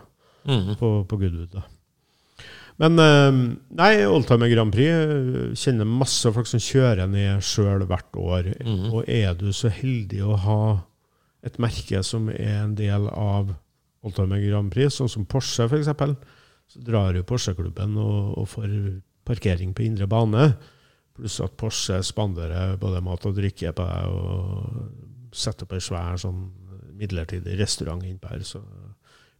[0.46, 0.77] Mm.
[0.79, 1.51] på, på Goodwood.
[1.57, 1.64] da.
[2.79, 3.38] Men eh,
[3.81, 8.53] nei, Oldtimer Grand Prix eh, kjenner masse folk som kjører ned sjøl hvert år.
[8.62, 8.85] Mm.
[8.94, 10.59] Og er du så heldig å ha
[11.44, 13.53] et merke som er en del av
[14.07, 15.90] Oldtimer Grand Prix, sånn som Porsche f.eks.,
[16.66, 18.70] så drar jo Porsche-klubben og, og får
[19.27, 20.49] parkering på indre bane.
[21.16, 26.18] Pluss at Porsche spanderer både mat og drikke på deg og setter opp en svær
[26.20, 26.40] sånn
[26.96, 28.42] midlertidig restaurant innpå her.
[28.46, 28.62] Så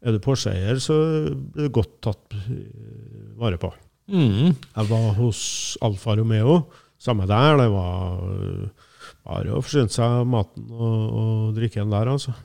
[0.03, 0.97] er du Porsche-eier, så
[1.35, 3.73] blir du godt tatt eh, vare på.
[4.13, 4.55] Mm.
[4.55, 5.41] Jeg var hos
[5.85, 6.61] Alfa Romeo.
[6.99, 7.59] Samme der.
[7.61, 8.21] Det var
[9.27, 12.37] bare å forsyne seg maten og, og drikken der, altså.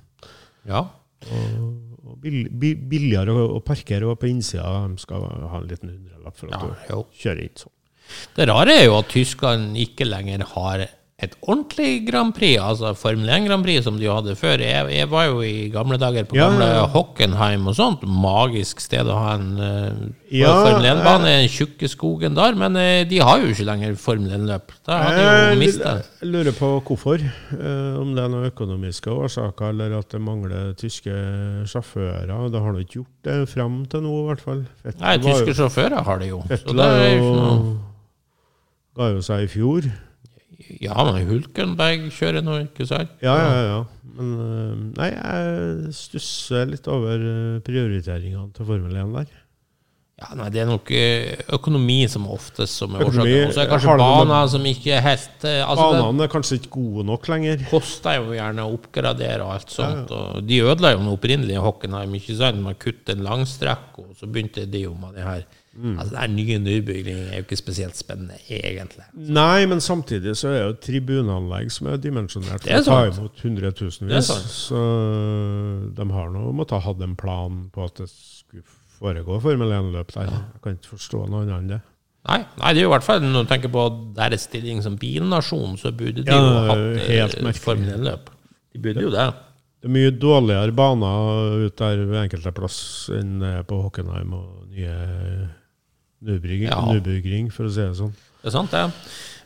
[0.70, 0.86] Ja.
[1.32, 1.68] Og,
[2.12, 4.88] og bill, billigere å, parkere og på innsida.
[4.90, 7.76] De skal ha en liten hundrelapp for at ja, du kjører inn sånn.
[8.36, 10.84] Det rare er jo at tyskerne ikke lenger har
[11.22, 14.62] et ordentlig Grand Prix, altså Formel 1 Grand Prix som de hadde før.
[14.64, 16.88] Jeg, jeg var jo i gamle dager på Ja, gamle ja.
[16.90, 18.02] Hockenheim og sånt.
[18.10, 20.02] Magisk sted å ha en uh,
[20.34, 22.58] Ja, Formel 1-bane, den tjukke skogen der.
[22.58, 24.74] Men uh, de har jo ikke lenger Formel 1-løp.
[24.90, 27.22] Da har de jo mista jeg lurer på hvorfor.
[27.54, 31.14] Uh, om det er noen økonomiske årsaker, eller at det mangler tyske
[31.70, 32.30] sjåfører.
[32.50, 34.66] Det har de ikke gjort det fram til nå, i hvert fall.
[34.86, 36.42] Vettel Nei, tyske jo- sjåfører har det jo.
[36.50, 37.60] Så Vettel det er jo ikke noe
[38.98, 39.86] ga jo seg i fjor.
[40.82, 43.12] Ja, men Hulkenberg kjører nå, ikke sant?
[43.24, 43.80] Ja, ja, ja.
[44.16, 49.38] Men øh, nei, jeg stusser litt over øh, prioriteringene til Formel 1 der.
[50.22, 53.48] Ja, nei, Det er nok eh, økonomi som oftest som er årsaken.
[53.48, 56.60] Og så er det kanskje baner som ikke er helt eh, altså Banene er kanskje
[56.60, 57.64] ikke gode nok lenger.
[57.72, 60.14] koster jo gjerne å oppgradere og alt sånt.
[60.14, 62.14] Og de ødela jo den opprinnelige Hockenheim.
[62.20, 62.62] ikke sant?
[62.62, 65.48] Man kutter en langstrekk, og så begynte de jo med det her.
[65.72, 65.94] Mm.
[65.96, 69.06] Altså, det er nye nybyggingen er jo ikke spesielt spennende, egentlig.
[69.16, 73.44] Nei, men samtidig så er jo tribunanlegg som er dimensjonert er for å ta imot
[73.46, 74.32] hundretusenvis.
[74.52, 74.82] Så
[75.96, 78.66] de har nå måttet ha en plan på at det skulle
[78.98, 80.34] foregå Formel 1-løp der.
[80.34, 81.80] Jeg kan ikke forstå noe annet enn det.
[82.28, 83.86] Nei, nei, det er jo i hvert fall når du tenker på
[84.20, 87.64] deres stilling som bilnasjon, så burde de Ja, jo hatt eh.
[87.64, 88.28] Formel 1-løp.
[88.76, 89.30] De burde jo det.
[89.82, 92.78] Det er mye dårligere baner ut der ved enkelte plass
[93.16, 95.00] enn på Hockenheim og nye
[96.22, 97.52] Nürburgring, Ja.
[97.56, 98.16] For å si det sånn.
[98.42, 98.88] Det er sant, det.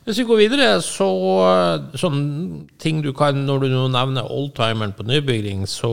[0.06, 1.08] Hvis vi går videre, så
[1.98, 5.90] sånn ting du kan Når du nå nevner oldtimeren på nybygging, så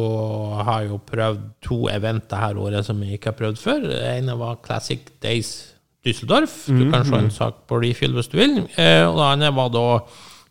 [0.67, 3.87] har jeg jo prøvd to eventer her året som jeg ikke har prøvd før.
[3.89, 5.73] Det ene var Classic Days
[6.05, 6.67] Düsseldorf.
[6.67, 8.59] Du kan se en sak på Refill hvis du vil.
[8.77, 9.87] Eh, og det andre var da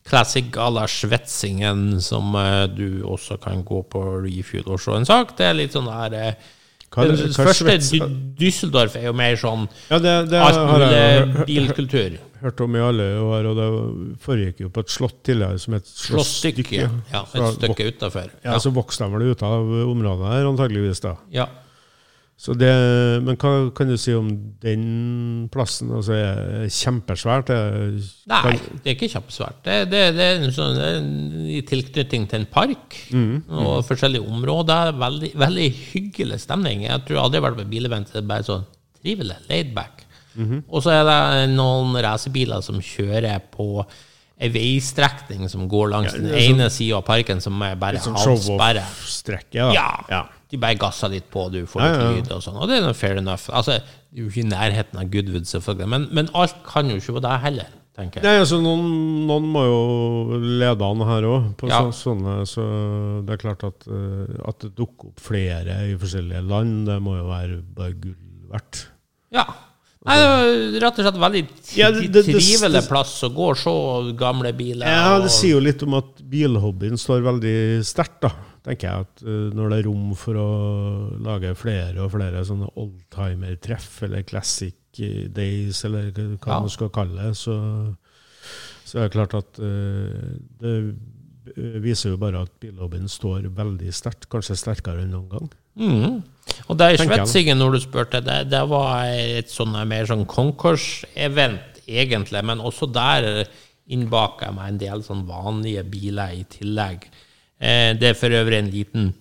[0.10, 5.36] Classic Gala Schwetzingen, som eh, du også kan gå på Refuel og se en sak.
[5.38, 6.58] Det er litt sånn der eh, er
[6.91, 7.77] det- det første
[8.41, 12.17] Düsseldorf er jo mer sånn Ja, det, det alt mulig bilkultur.
[12.41, 15.86] hørt om i alle år, og det foregikk jo på et slott tidligere som het
[15.86, 16.89] slåsstykke.
[17.13, 18.32] Ja, et stykke utafor.
[18.43, 21.15] Ja, så vokste de vel ut av området her, antageligvis da.
[21.32, 21.45] Ja.
[22.41, 22.71] Så det,
[23.21, 24.30] men hva kan du si om
[24.63, 24.86] den
[25.54, 25.91] plassen?
[25.93, 27.51] Altså, er det kjempesvært?
[28.32, 29.60] Nei, det er ikke kjempesvært.
[29.67, 30.97] Det, det, det er sånn, er
[31.54, 32.97] i tilknytning til en park
[33.45, 34.95] og forskjellige områder.
[34.97, 36.88] Veldig, veldig hyggelig stemning.
[36.88, 38.10] Jeg tror aldri jeg har vært på bilevent.
[38.15, 38.65] Det er bare sånn
[39.04, 40.01] trivelig, laid back.
[40.71, 43.86] Og så er det noen racerbiler som kjører på
[44.41, 47.75] ei veistrekning som går langs den det er sånn- ene sida av parken, som er
[47.77, 48.15] bare sånn
[48.58, 48.82] halvsperre.
[49.77, 49.91] Ja.
[50.10, 50.23] ja.
[50.52, 52.16] De bare gasser litt på, du får litt ja, ja.
[52.18, 52.58] lyd og sånn.
[52.60, 53.46] Og det er noe fair enough.
[53.56, 53.78] Altså,
[54.12, 55.88] det er jo ikke i nærheten av Goodwood, selvfølgelig.
[55.94, 58.26] Men, men alt kan jo ikke være deg heller, tenker jeg.
[58.28, 58.84] Nei, altså noen,
[59.30, 59.80] noen må jo
[60.60, 61.80] lede an her òg, på Ja.
[61.88, 62.36] så, sånne.
[62.52, 62.66] Så
[63.26, 67.16] det er klart at, eh, at det dukker opp flere i forskjellige land, det må
[67.22, 68.18] jo være bare gull
[68.52, 68.86] verdt.
[69.32, 69.48] Ja.
[70.04, 70.46] Nei, det var
[70.82, 71.42] rett og slett veldig
[71.78, 73.72] Ja, det- det- det- trivelig det- plass å gå og se
[74.18, 74.84] gamle biler.
[74.88, 78.32] Ja, Det sier jo litt om at bilhobbyen står veldig sterkt, da.
[78.65, 80.50] Tenker jeg at uh, Når det er rom for å
[81.24, 86.60] lage flere og flere sånne oldtimer-treff, eller classic days, eller hva Ja.
[86.60, 87.56] man skal kalle det, så,
[88.86, 90.76] så er det klart at uh, det
[91.82, 95.50] viser jo bare at billobbyen står veldig sterkt, kanskje sterkere enn noen gang.
[95.80, 96.21] Mm.
[96.67, 97.06] Og det da.
[97.06, 102.43] Svetsingen, når du spurte, det, det var et sånn mer sånn konkurs-event, egentlig.
[102.45, 103.47] Men også der
[103.91, 107.08] innbaka jeg meg en del sånn vanlige biler i tillegg.
[107.62, 109.12] Eh, det er for øvrig en liten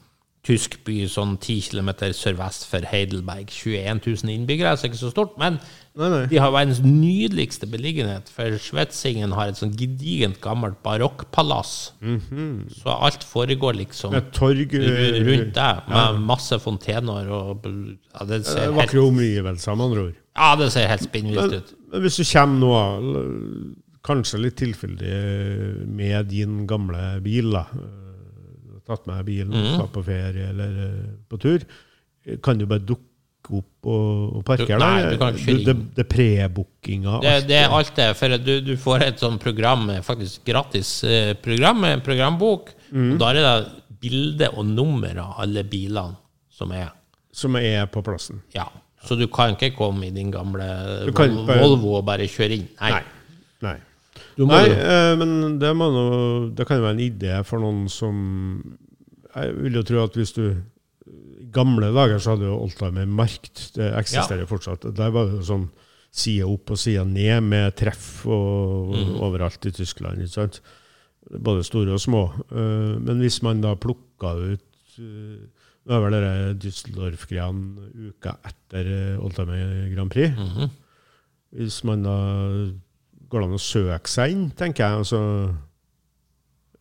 [0.41, 3.51] tysk by sånn 10 km sørvest for Heidelberg.
[3.53, 5.35] 21 000 innbyggere, så ikke så stort.
[5.39, 5.59] Men
[6.01, 6.21] Nei, nei.
[6.31, 11.75] de har verdens nydeligste beliggenhet, for Svetsingen har et sånn gedigent gammelt barokkpalass.
[12.79, 18.49] Så alt foregår liksom torg eh, rundt deg, med masse fontener og ja, det, eh,
[18.49, 20.17] ser det Vakre omgivelser, med andre ord.
[20.41, 21.75] ja, det ser helt spinnvilt ut.
[21.93, 23.75] men hvis du kommer nå,
[24.09, 27.67] kanskje litt tilfeldig eh, med din gamle bil, da.
[28.91, 31.65] Tatt med bilen, og skal på ferie eller eh, på tur,
[32.45, 33.07] kan du bare dukke
[33.57, 35.17] opp og, og parkere Du- nei, der?
[35.17, 37.15] du kjøre det, det er prebookinga.
[37.25, 40.91] Det, det er alt det, for du, du får et sånt program, eh, faktisk gratis
[41.09, 43.13] eh, program, en programbok, Mm.
[43.13, 46.17] og da er det bilde og nummer av alle bilene
[46.51, 46.89] som er.
[47.33, 48.41] som er på plassen.
[48.55, 48.65] Ja.
[49.07, 50.67] Så du kan ikke komme i din gamle
[51.07, 52.67] Du Volvo og bare kjøre inn.
[52.81, 52.91] Nei.
[52.91, 53.03] Nei.
[53.63, 53.77] Nei.
[54.49, 56.05] Nei, eh, men det, nå,
[56.57, 58.15] det kan jo være en idé for noen som
[59.35, 63.71] Jeg vil jo tro at hvis du I gamle dager så hadde jo Oldtimer Markt.
[63.75, 64.87] Det eksisterer jo fortsatt.
[64.97, 65.69] Der var det jo sånn
[66.11, 69.17] side opp og side ned med treff og, mm.
[69.23, 70.23] overalt i Tyskland.
[70.23, 70.61] ikke sant?
[71.31, 72.25] Både store og små.
[72.51, 75.41] Uh, men hvis man da plukka ut uh,
[75.81, 80.37] Nå er vel dere Düsseldorf-greiene uka etter eh, Oldtimer Grand Prix.
[80.37, 80.69] Mhm.
[81.57, 82.17] Hvis man da
[83.31, 84.99] går det an å søke seg inn, tenker jeg.
[85.05, 85.21] Altså,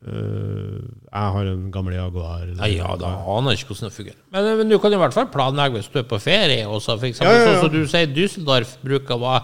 [0.08, 0.80] øh,
[1.12, 2.42] jeg har en gammel Jaguar.
[2.44, 3.08] eller- Nei, ja, da
[3.38, 4.16] aner jeg ikke hvordan det fungerer.
[4.32, 6.66] Men, men du kan i hvert fall planlegge hvis du er på ferie.
[6.66, 7.62] Også, for eksempel, Ja, ja, ja.
[7.62, 9.44] Så, så du sier, Düsseldorf bruker hva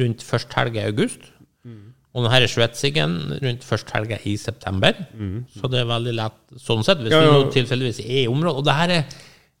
[0.00, 1.20] rundt første helg i august.
[1.66, 1.92] Mm.
[2.14, 4.94] Og denne Svetsingen rundt første helga i september.
[5.54, 7.18] Så det er veldig lett sånn sett, hvis Mm.
[7.18, 7.30] Ja, ja.
[7.30, 8.56] du nå tilfeldigvis er i området.
[8.56, 9.04] Og det her er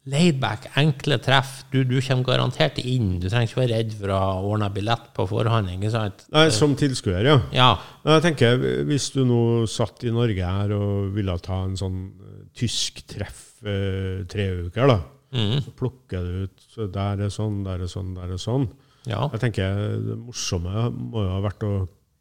[0.08, 1.60] laidback, enkle treff.
[1.72, 3.18] Du, du kommer garantert inn.
[3.20, 5.68] Du trenger ikke være redd for å ordne billett på forhånd.
[5.74, 6.24] ikke sant?
[6.32, 7.36] Nei, som tilskuer, ja.
[7.54, 7.70] Ja.
[8.04, 12.02] Men jeg tenker, Hvis du nå satt i Norge her og ville ta en sånn
[12.16, 14.98] øh, tysk treff eh, tre uker, da,
[15.36, 15.56] mm.
[15.68, 18.70] så plukker du ut så Der er sånn, der er sånn, der er sånn.
[19.04, 19.26] ja.
[19.34, 21.74] Jeg tenker Det morsomme må jo ha vært å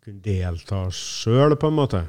[0.04, 2.04] kunne delta sjøl, på en måte.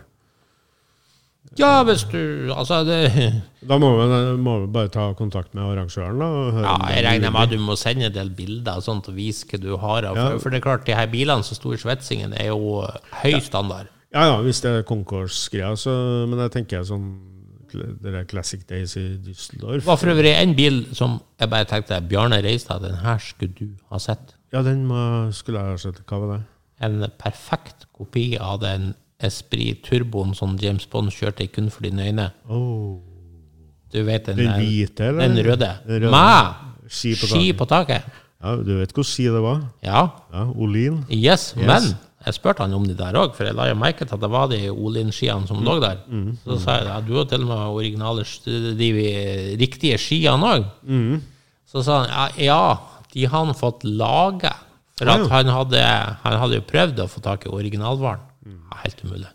[1.58, 6.20] Ja, hvis du Altså, det Da må vi, må vi bare ta kontakt med arrangøren.
[6.20, 6.28] da,
[6.62, 9.16] Ja, jeg er regner med at du må sende en del bilder og sånt og
[9.16, 10.02] vise hva du har.
[10.04, 10.14] Ja.
[10.14, 12.84] For, for det er klart, de her bilene som sto i Svetsingen, er jo
[13.22, 13.90] høy standard.
[14.14, 15.92] Ja, ja, hvis det er Concourse-greia, så
[16.26, 17.10] Men jeg tenker sånn
[17.70, 22.00] Det der Classic Days i Düsseldorf var for øvrig en bil som jeg bare tenkte
[22.02, 24.34] Bjarne Reistad, den her skulle du ha sett.
[24.52, 26.00] Ja, den må, skulle jeg ha sett.
[26.02, 26.40] Hva var det?
[26.82, 32.06] En perfekt kopi av den Esprit Turboen som James Bond kjørte i kun for dine
[32.08, 32.30] øyne.
[32.48, 32.98] Oh,
[33.92, 35.26] Du vet den, den hvite, eller?
[35.28, 35.70] Den røde.
[35.86, 36.10] Den røde.
[36.14, 37.56] Med Ski på ski taket.
[37.58, 38.02] på taket.
[38.42, 39.64] Ja, du vet hvor ski det var?
[39.82, 40.04] Ja.
[40.32, 41.04] Ja, Olin.
[41.10, 41.66] Yes, Yes.
[41.66, 41.88] men
[42.26, 44.30] jeg spurte han om de der òg, for jeg la jo merke til at det
[44.30, 45.98] var de Olin-skiene som lå der.
[46.44, 48.24] Så sa jeg at du har til og med originale
[48.78, 48.90] de
[49.60, 50.64] riktige skiene òg.
[51.70, 52.76] Så sa han ja,
[53.12, 54.50] de har han fått lage.
[54.98, 55.80] For at han hadde,
[56.22, 58.20] han hadde jo prøvd å få tak i originalvaren.
[58.70, 59.26] Ja, helt umulig.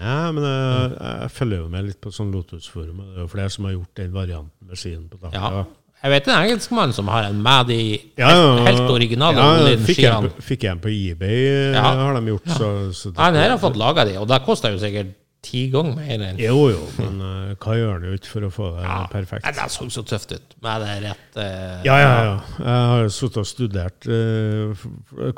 [0.00, 3.00] Ja, men jeg, jeg følger jo med litt på sånn Lotus-forum.
[3.10, 5.34] Det er jo flere som har gjort den varianten med skien på taket.
[5.36, 5.64] Ja.
[6.00, 9.48] Jeg vet en engelskmann som har en med de helt, Ja, ja, helt originale ja,
[9.84, 10.30] fikk, jeg, Olin-skiene.
[10.38, 11.82] på- fikk jeg en på eBay, Ja.
[11.82, 12.46] har de gjort.
[12.56, 15.12] Så, så det- Han her har fått laga de, og det koster jo sikkert
[15.42, 18.50] ti ganger mer enn Jo, jo, men uh, hva gjør han jo ikke for å
[18.52, 19.44] få det perfekt?
[19.46, 22.34] Nei, Det så så tøft ut med det rett uh, Ja, ja, ja.
[22.60, 24.86] Jeg har jo sittet og studert f-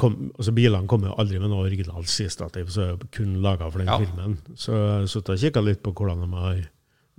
[0.03, 3.71] kom, altså Bilene kommer jo aldri med noe originalt siststativ, så er det kun laga
[3.71, 3.99] for den Ja.
[4.03, 4.39] filmen.
[4.59, 6.63] Så jeg har sittet og kikka litt på hvordan de har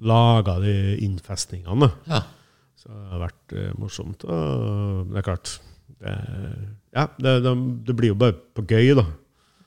[0.03, 0.75] laga de
[1.05, 1.91] innfestningene.
[2.09, 2.23] Ja.
[2.83, 4.23] Så det har vært morsomt.
[4.27, 5.51] Og det er klart
[6.03, 6.15] det,
[6.93, 7.53] Ja, det, det,
[7.87, 9.05] det blir jo bare på gøy, da.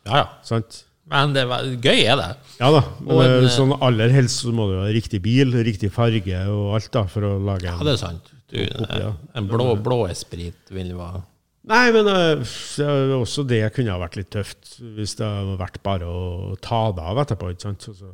[0.06, 0.26] ja, ja.
[0.46, 0.82] Sant?
[1.06, 2.30] Men det var, gøy er det.
[2.58, 2.82] Ja da.
[2.98, 5.92] Men Og en, er eh, sånn aller helst så må jo ha riktig bil, riktig
[5.94, 8.32] farge og alt da, for å lage Ja, det er sant.
[8.50, 9.12] Du, Oppi, ja.
[9.38, 11.24] En blå, blå esprit vil være
[11.66, 16.06] Nei, men uh, også det kunne ha vært litt tøft hvis det hadde vært bare
[16.06, 17.48] å ta det av etterpå.
[17.50, 17.88] ikke sant?
[17.90, 18.12] Så,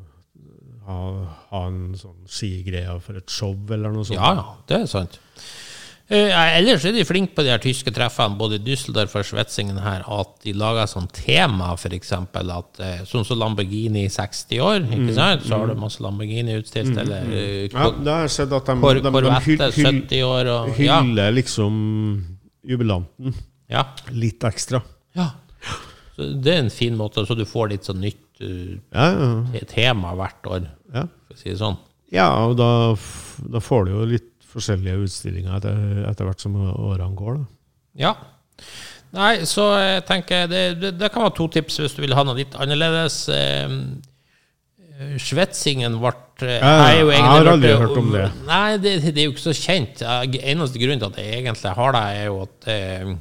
[0.87, 0.97] ha,
[1.51, 4.17] ha en sånn skigreie for et show eller noe sånt.
[4.17, 5.21] Ja, ja, det er sant.
[6.13, 10.03] Eh, ellers er de flinke på de her tyske treffene, både Düsseldorf og Schwetzingen her,
[10.05, 14.93] at de lager sånn tema, eksempel, at eh, sånn som Lamborghini i 60 år, Mm,
[14.99, 15.47] ikke sant?
[15.47, 18.75] Så har du masse Lamborghini utstilt, eller uh, Ja, det har jeg sett at de,
[18.83, 20.99] Cor de, de, Corvette hyll, hyll, 70 år, og ja.
[21.01, 21.79] hyller liksom
[22.69, 23.39] jubilanten
[23.73, 23.87] ja.
[24.13, 24.83] litt ekstra.
[25.17, 25.31] ja.
[26.13, 29.07] Så det er en fin måte, så du får litt sånn nytt uh, Ja,
[29.57, 29.63] ja.
[29.71, 31.07] tema hvert år, ja.
[31.09, 31.81] for å si det sånn.
[32.13, 32.69] ja og da,
[33.49, 37.39] da får du jo litt forskjellige utstillinger etter, etter hvert som årene går.
[37.41, 37.45] da.
[38.07, 38.15] Ja.
[39.13, 42.23] Nei, så jeg tenker det, det, det kan være to tips hvis du vil ha
[42.25, 43.17] noe litt annerledes.
[43.33, 43.75] Eh,
[45.19, 46.13] Svetsingen ble
[46.47, 48.25] Jeg, jo jeg egentlig har aldri ble, hørt om det.
[48.47, 50.03] Nei, det, det er jo ikke så kjent.
[50.05, 53.13] Jeg- Eneste grunnen til at jeg egentlig har det, er jo at eh,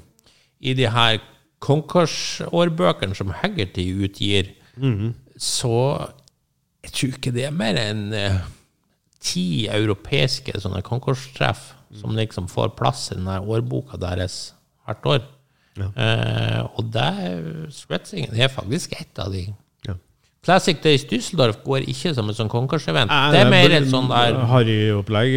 [0.62, 1.20] i de her
[1.62, 5.14] Concourse-årbøkene som Haggerty utgir, Mhm.
[5.38, 6.08] så
[6.84, 8.38] jeg tror ikke det er mer enn eh,
[9.22, 14.54] ti europeiske sånne konkurstreff som liksom får plass i den årboka deres
[14.88, 15.22] hvert år.
[15.80, 16.96] Eh, og
[17.74, 19.46] Svetzingen er faktisk ett av de.
[19.88, 19.96] Ja.
[20.44, 23.12] Classic Days Düsseldorf går ikke som et sånn konkursevent.
[23.32, 25.36] Det er mer et sånn der Harryopplegg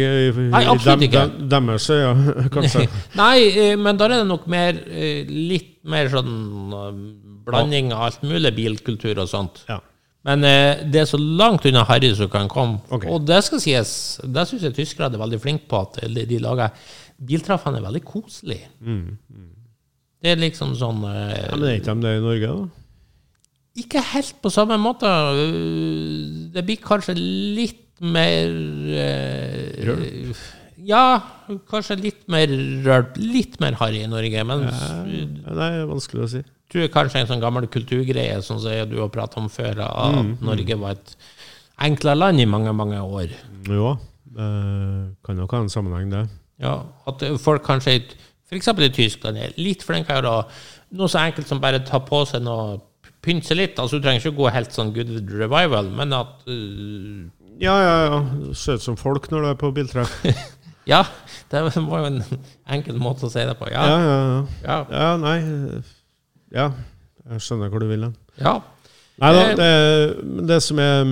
[0.51, 1.25] Nei, absolutt ikke.
[1.29, 2.13] dem- Deres ja,
[2.55, 2.87] kanskje.
[3.21, 6.33] Nei, eh, men da er det nok mer eh, litt mer sånn
[6.81, 7.01] eh,
[7.45, 9.63] blanding av alt mulig bilkultur og sånt.
[9.69, 9.79] Ja.
[10.25, 12.79] Men eh, det er så langt unna Harry som kan komme.
[12.89, 13.09] Okay.
[13.13, 13.91] Og det skal sies,
[14.25, 16.73] det syns jeg tyskerne er veldig flinke på, at de, de lager
[17.25, 18.65] Biltraffene er veldig koselige.
[20.25, 22.81] Det er liksom sånn eh, Ja, men er ikke de det i Norge, da?
[23.75, 25.07] Ikke helt på samme måte.
[25.07, 28.49] Øh, Det blir kanskje litt mer
[29.05, 30.33] eh,
[30.85, 31.03] Ja,
[31.69, 32.51] kanskje litt mer
[32.85, 34.43] rørt, litt mer harry i Norge.
[34.47, 36.43] Men Ja, Nei, det er vanskelig å si.
[36.75, 40.97] Tror kanskje en sånn gammel kulturgreie, som du har pratet om før, at Norge var
[40.99, 41.15] et
[41.87, 43.31] enklere land i mange, mange år.
[43.67, 43.95] Jo,
[44.35, 44.49] det
[45.25, 46.25] kan nok ha en sammenheng, det.
[46.63, 48.01] Ja, At folk kanskje,
[48.47, 48.67] f.eks.
[48.79, 50.43] i Tyskland, er litt flinkere å
[50.95, 52.77] Noe så enkelt som bare ta på seg noe
[53.25, 53.79] Pynte litt.
[53.81, 57.25] altså Du trenger ikke gå helt sånn good revival, men at uh,
[57.59, 58.19] Ja, ja, ja.
[58.53, 60.13] Se ut som folk når du er på biltreff.
[60.85, 60.99] Ja,
[61.49, 62.19] det var jo en
[62.69, 63.65] enkel måte å si det på.
[63.73, 63.95] Ja, Ja.
[63.97, 64.41] ja, ja.
[64.61, 64.75] Ja.
[64.93, 65.39] Ja, nei
[66.53, 66.69] Ja,
[67.29, 68.15] jeg skjønner hvor du vil hen.
[68.41, 68.59] ja.
[69.17, 69.55] Nei da, Eh.
[69.55, 71.05] det, det som er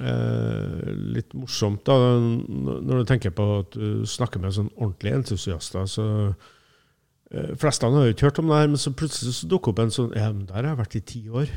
[0.00, 5.84] eh, litt morsomt, da, når du tenker på at du snakker med sånn ordentlige entusiaster,
[5.90, 9.74] så eh, Flestene har jo ikke hørt om det her, men så plutselig så dukker
[9.74, 11.52] opp en sånn Ja, men der har jeg vært i ti år.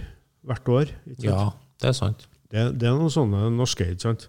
[0.48, 0.92] Hvert år.
[1.24, 1.46] Ja,
[1.82, 2.28] det er sant.
[2.52, 4.28] Det, det er noen sånne norske, ikke sant?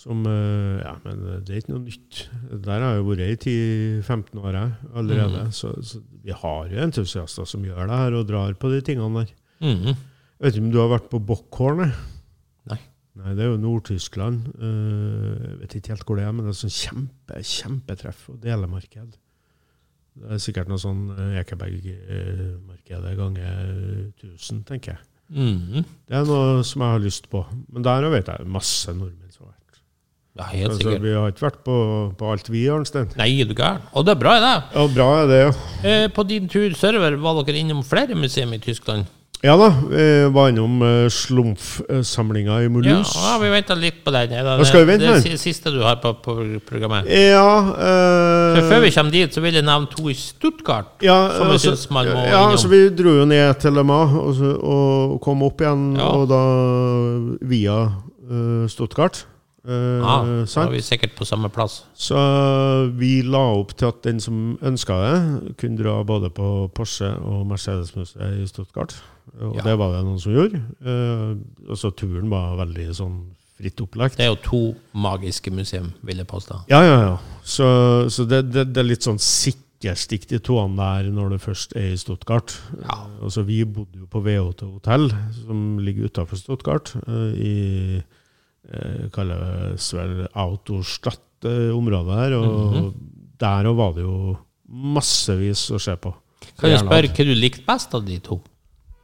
[0.00, 2.22] Som eh, Ja, men det er ikke noe nytt.
[2.64, 3.56] Der har jeg vært i
[4.00, 5.42] 10-15 år jeg, allerede.
[5.56, 9.24] Så, så vi har jo entusiaster som gjør det her, og drar på de tingene
[9.26, 9.34] der.
[9.60, 9.90] Mm.
[9.90, 11.84] Jeg vet ikke om du har vært på Bockhorn?
[12.70, 12.78] Nei.
[13.20, 14.46] Nei, det er jo Nord-Tyskland.
[14.56, 18.40] Eh, Jeg vet ikke helt hvor det er, men det er sånn kjempe, kjempetreff og
[18.40, 19.18] delemarked.
[20.20, 23.60] Det er sikkert noe sånn eh, Ekeberg-markedet ganger
[24.16, 25.06] 1000, tenker jeg.
[25.30, 25.84] Mm.
[26.08, 27.44] Det er noe som jeg har lyst på.
[27.70, 29.59] Men der vet jeg masse nordmenn som har vært.
[30.40, 31.02] Ja, helt Altså, sikkert.
[31.04, 31.76] vi har ikke vært på,
[32.16, 33.10] på alt, vi, Arnstein.
[33.20, 33.82] Nei, er du gæren?
[33.92, 34.56] Og det er bra, det.
[34.72, 35.54] Ja, bra er det, ja.
[35.84, 39.04] Eh, på din tur sørover, var dere innom flere museum i Tyskland?
[39.40, 43.14] Ja da, vi var innom slumfsamlinga Slumf-samlinga i Ja, Mulhouse.
[43.16, 44.34] ja vi venta litt på den.
[44.36, 46.34] Er det skal vi vente det, siste du har på, på
[46.68, 47.08] programmet?
[47.08, 50.90] Ja, eh, før vi kommer dit, så vil jeg nevne to i Stuttgart.
[51.00, 54.60] ja, som altså, synes man må ja, altså, vi dro jo ned til Mans og,
[54.60, 56.10] og kom opp igjen, Ja.
[56.20, 56.42] og da
[57.48, 57.78] via
[58.28, 59.24] eh, Stuttgart.
[59.66, 60.14] Eh, Ja,
[60.46, 61.82] da er vi sikkert på samme plass.
[61.94, 62.16] Så
[62.96, 67.46] vi la opp til at den som ønska det, kunne dra både på Porsche og
[67.50, 68.94] Mercedes-museet i Stuttgart.
[69.40, 69.62] Og Ja.
[69.62, 70.62] det var det noen som gjorde.
[70.84, 73.18] Eh, og så turen var veldig sånn
[73.60, 74.16] fritt opplagt.
[74.16, 76.62] Det er jo to magiske museum, vil jeg påstå.
[76.70, 77.16] Ja, ja, ja.
[77.44, 81.40] Så, så det, det, det er litt sånn ikke stikk de toene der når det
[81.40, 82.56] først er i Stuttgart.
[82.82, 82.96] Ja.
[83.04, 85.10] Eh, Altså, vi bodde jo på VHT hotell,
[85.44, 88.02] som ligger utafor Stuttgart, eh, i
[89.14, 92.36] kalles vel Autostadt-området her.
[92.38, 92.94] Og Mhm.
[93.40, 94.36] der òg var det jo
[94.68, 96.14] massevis å se på.
[96.58, 98.40] Kan jeg spørre hva du likte best av de to?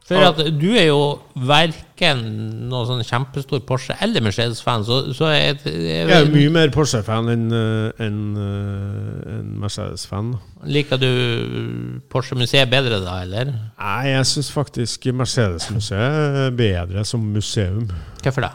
[0.07, 2.21] For at du er jo verken
[2.69, 6.69] noen sånn kjempestor Porsche eller Mercedes-fan, så, så jeg, det Jeg er jo mye mer
[6.71, 10.29] Porsche-fan enn en, en eh, Mercedes-fan.
[10.63, 13.51] Liker du Porsche-museet bedre da, eller?
[13.77, 17.89] Nei, jeg syns faktisk Mercedes-museet er bedre som museum.
[18.23, 18.53] Hvorfor det?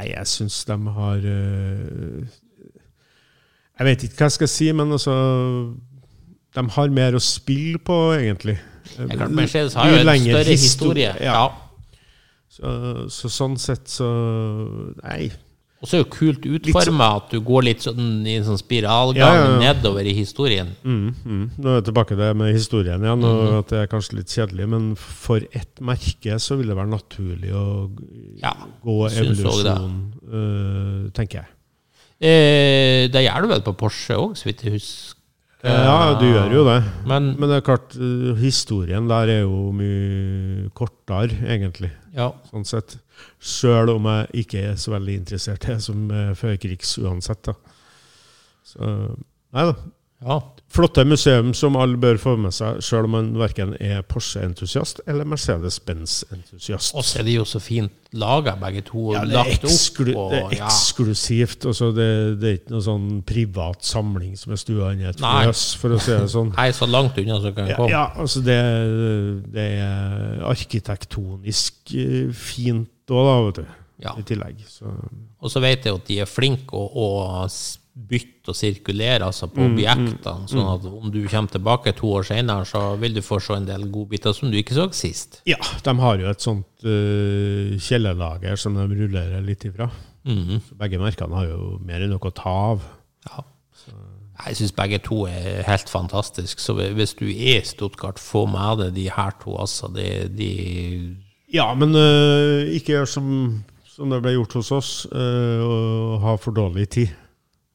[0.00, 2.36] Nei, jeg syns de har eh,
[3.76, 5.12] Jeg vet ikke hva jeg skal si, men altså
[6.56, 8.56] De har mer å spille på, egentlig.
[8.96, 11.12] Det klart, Mercedes har jo en større historie.
[11.20, 11.34] Ja.
[11.36, 11.44] Ja.
[12.50, 12.72] Så,
[13.12, 14.08] så sånn sett så
[15.04, 15.28] Nei.
[15.80, 18.58] Og så er det jo kult utforma at du går litt sånn i en sånn
[18.60, 19.60] spiralgang Ja, ja, ja.
[19.62, 20.74] nedover i historien.
[20.84, 21.44] Mm, mm.
[21.56, 23.54] Nå er jeg tilbake til det med historien igjen, og mm.
[23.62, 27.54] at det er kanskje litt kjedelig, men for ett merke så vil det være naturlig
[27.56, 27.64] å
[28.84, 29.96] gå evolusjon,
[30.28, 31.50] øh, tenker jeg.
[32.20, 35.16] Eh, det gjør du vel på Porsche òg, så vidt jeg husker.
[35.64, 36.78] Ja, du gjør jo det.
[37.08, 41.90] Men Men det er klart, øh, historien der er jo mye kortere, egentlig.
[42.16, 42.30] Ja.
[42.50, 42.96] Sånn sett.
[43.38, 47.42] Sjøl om jeg ikke er så veldig interessert i det som er førkrigs uansett.
[47.50, 47.56] da.
[48.66, 48.92] Så
[49.50, 49.74] Nei da.
[50.24, 50.40] Ja.
[50.70, 55.26] Flotte museum som alle bør få med seg, sjøl om man verken er Porsche-entusiast eller
[55.26, 56.92] Mercedes-Benz-entusiast.
[56.94, 60.30] Og så er de jo så fint laga, begge to, Ja, det er, eksklu opp.
[60.30, 61.66] det er eksklusivt.
[61.66, 61.90] Ja.
[61.96, 62.06] det,
[62.38, 65.98] det er ikke noe sånn privat samling som er stua i et fjøs, for å
[65.98, 66.52] si det sånn.
[66.60, 67.90] Nei, så langt unna som kan Ja, komme.
[67.90, 68.60] ja, altså det,
[69.50, 73.76] det er arkitektonisk eh, fint òg, da, vet du.
[74.06, 74.14] Ja.
[74.16, 74.62] I tillegg.
[74.70, 74.86] Så.
[75.42, 77.44] Og så vet jeg at de er flinke å, å
[77.94, 80.48] bytte og sirkulere altså på Mm, objektene.
[80.48, 83.66] Sånn at om du kommer tilbake to år senere, så vil du få se en
[83.66, 85.40] del godbiter som du ikke så sist.
[85.50, 89.90] Ja, de har jo et sånt uh, kjellerlager som de rullerer litt ifra.
[90.24, 90.60] Mm.
[90.68, 92.86] Så begge merkene har jo mer enn noe å ta av.
[93.28, 93.44] Ja.
[94.46, 96.62] Jeg syns begge to er helt fantastiske.
[96.62, 99.56] Så hvis du er i Stuttgart, få med deg de her to.
[99.60, 100.52] Altså, de, de
[101.52, 103.26] Ja, men uh, ikke gjør som,
[103.84, 107.16] som det ble gjort hos oss, uh, og ha for dårlig tid.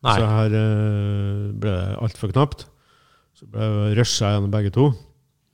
[0.06, 0.16] Nei.
[0.20, 2.68] Så her eh, ble det altfor knapt.
[3.36, 4.88] Så ble jeg rusha gjennom begge to.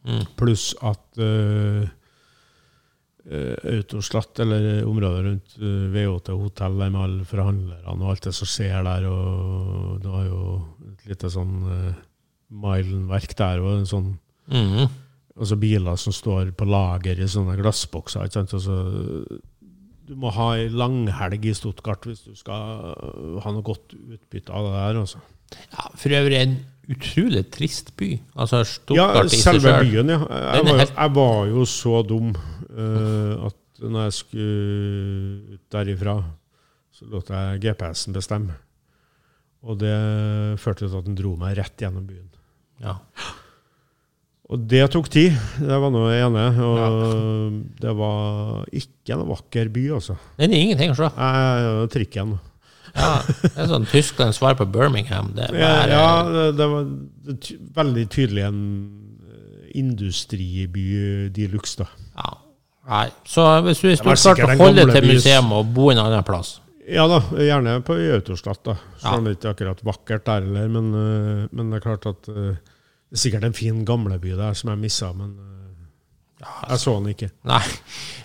[0.05, 0.21] Mm.
[0.37, 1.83] Pluss at uh,
[3.69, 8.49] Autoslatt, eller området rundt uh, V8 hotell der med alle forhandlerne og alt det som
[8.49, 10.41] skjer der, og det var jo
[10.89, 11.99] et lite sånn uh,
[12.51, 14.09] Milen-verk der, og en sånn
[14.51, 14.89] Mhm.
[15.41, 18.25] Altså biler som står på lager i sånne glassbokser.
[18.25, 18.53] ikke sant?
[18.53, 18.75] Altså,
[20.11, 24.51] du må ha ei langhelg i Stuttgart hvis du skal øh, ha noe godt utbytte
[24.51, 24.99] av det der.
[25.05, 25.21] Også.
[25.71, 26.57] Ja, for øvrig en
[26.91, 28.09] utrolig trist by.
[28.35, 30.19] Altså Ja, Stuttgart seg selve byen, ja.
[30.27, 36.17] Jeg var, jo- jeg var jo så dum uh, at når jeg skulle ut derifra,
[36.93, 38.57] så lot jeg GPS-en bestemme.
[39.63, 39.95] Og det
[40.61, 42.27] førte til at den dro meg rett gjennom byen.
[42.83, 42.97] Ja.
[44.51, 46.45] Og det tok tid, det var nå jeg enig.
[46.59, 50.17] Og det var ikke en vakker by, altså.
[50.41, 51.07] Den er ingenting å se.
[51.07, 52.33] Jeg, trikken.
[52.91, 55.29] Ja, det er sånn Tyskland svar på Birmingham.
[55.37, 56.89] Det er Ja, bare, ja det, det var
[57.45, 58.57] ty- veldig tydelig en
[59.31, 61.87] eh, industriby de luxe, da.
[62.19, 62.33] ja.
[62.91, 63.05] Nei.
[63.29, 65.91] Så hvis du er i Det var Stuttgart, sikkert den deg til museet og bo
[65.93, 66.55] en annen plass.
[66.91, 68.73] Ja da, gjerne på Autoslatt, da.
[68.99, 69.13] Så Ja.
[69.15, 72.57] er det ikke akkurat vakkert der heller, men, eh, men det er klart at eh,
[73.11, 75.47] det er sikkert en fin gamleby der som jeg missa, men eh,
[76.71, 77.27] jeg så den ikke.
[77.45, 77.59] Nei.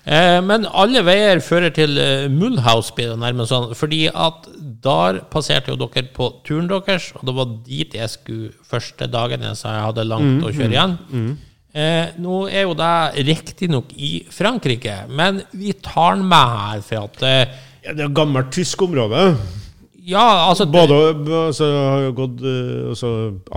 [0.07, 3.73] Eh, men alle veier fører til eh, Mulhouse, blir det nærmest sånn.
[3.77, 4.47] Fordi at
[4.87, 9.43] der passerte jo dere på turen deres, og det var dit jeg skulle første dagen
[9.43, 10.97] jeg sa jeg hadde langt å kjøre igjen.
[11.77, 17.11] Eh, nå er jo det riktignok i Frankrike, men vi tar den med her for
[17.11, 19.27] at eh, Ja, det er gammelt tysk område.
[20.07, 20.95] Ja, altså Både
[21.49, 23.09] altså, har jo gått, eh, altså,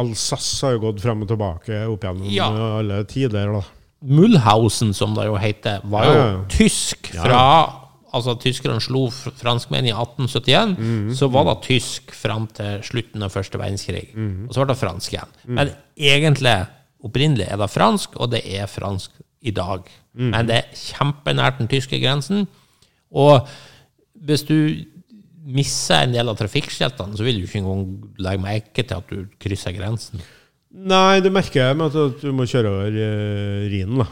[0.02, 2.48] Alsace har jo gått frem og tilbake opp gjennom Ja.
[2.80, 3.52] alle tider.
[3.54, 3.62] da.
[4.02, 6.46] Mulhausen, som det jo heter, var jo Ja, ja, ja.
[6.50, 7.76] tysk fra
[8.12, 13.22] Altså, tyskerne slo fr- franskmenn i 1871, Mhm, så var det tysk fram til slutten
[13.22, 14.16] av første verdenskrig.
[14.16, 14.48] Mhm.
[14.50, 15.28] Og så ble det fransk igjen.
[15.46, 16.68] Men egentlig,
[17.06, 19.12] opprinnelig, er det fransk, og det er fransk
[19.44, 19.84] i dag.
[20.18, 20.32] Mhm.
[20.32, 22.48] Men det er kjempenært den tyske grensen.
[23.14, 23.48] Og
[24.26, 24.86] hvis du
[25.50, 27.86] misser en del av trafikkskiltene, så vil du ikke engang
[28.22, 30.22] legge merke til at du krysser grensen.
[30.70, 34.04] Nei, det merker jeg med at du må kjøre over uh, Rhinen.
[34.04, 34.10] da.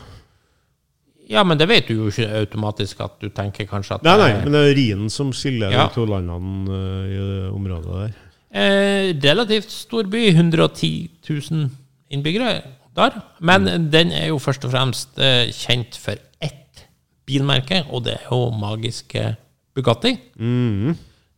[1.29, 4.29] Ja, men det vet du jo ikke automatisk at du tenker kanskje at Nei, nei,
[4.45, 5.85] men det er Rhinen som skiller Ja.
[5.89, 8.15] de to landene uh, i det området der.
[8.57, 11.67] Eh, relativt stor by, 110 000
[12.15, 12.53] innbyggere
[12.97, 13.19] der.
[13.43, 16.85] Men den er jo først og fremst eh, kjent for ett
[17.27, 19.35] bilmerke, og det er jo magiske
[19.77, 20.15] Bugatti.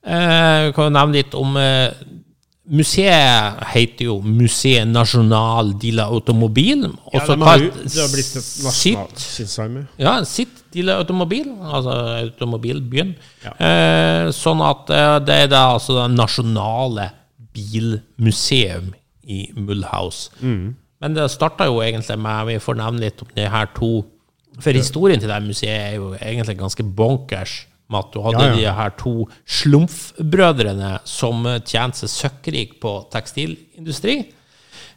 [0.05, 1.91] Eh, vi kan jo nevne litt om eh,
[2.69, 8.35] Museet heter jo Museet National de la Automobile, Ja, også jo- kalt det har blitt
[8.37, 9.23] et nasjonalt
[9.97, 13.15] Ja, sitt de la Automobil, altså automobilbyen.
[13.43, 13.53] Ja.
[13.57, 17.09] Eh, sånn at eh, det er da altså det nasjonale
[17.53, 18.93] bilmuseum
[19.25, 20.29] i Mulhouse.
[20.41, 20.75] Mm.
[21.01, 24.05] Men det starta jo egentlig med Vi får nevne litt om de her to
[24.59, 27.65] For historien til det museet er jo egentlig ganske bonkers.
[27.89, 28.57] Med at du hadde Ja, ja.
[28.57, 29.13] de her to
[29.49, 34.19] slumfbrødrene som tjente seg søkkrik på tekstilindustri.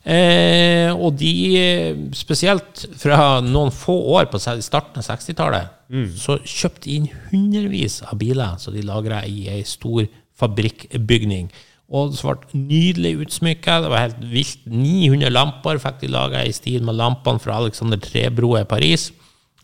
[0.03, 5.79] Eh, og de, spesielt fra noen få år på starten av 60-tallet,
[6.19, 10.07] så kjøpte de inn hundrevis av biler som de lagra i ei stor
[10.41, 11.51] fabrikkbygning.
[11.93, 13.83] Og det ble nydelig utsmykka.
[13.85, 14.63] Det var helt vilt.
[14.65, 19.11] 900 lamper fikk de laga i stil med lampene fra Alexander Trebro i Paris.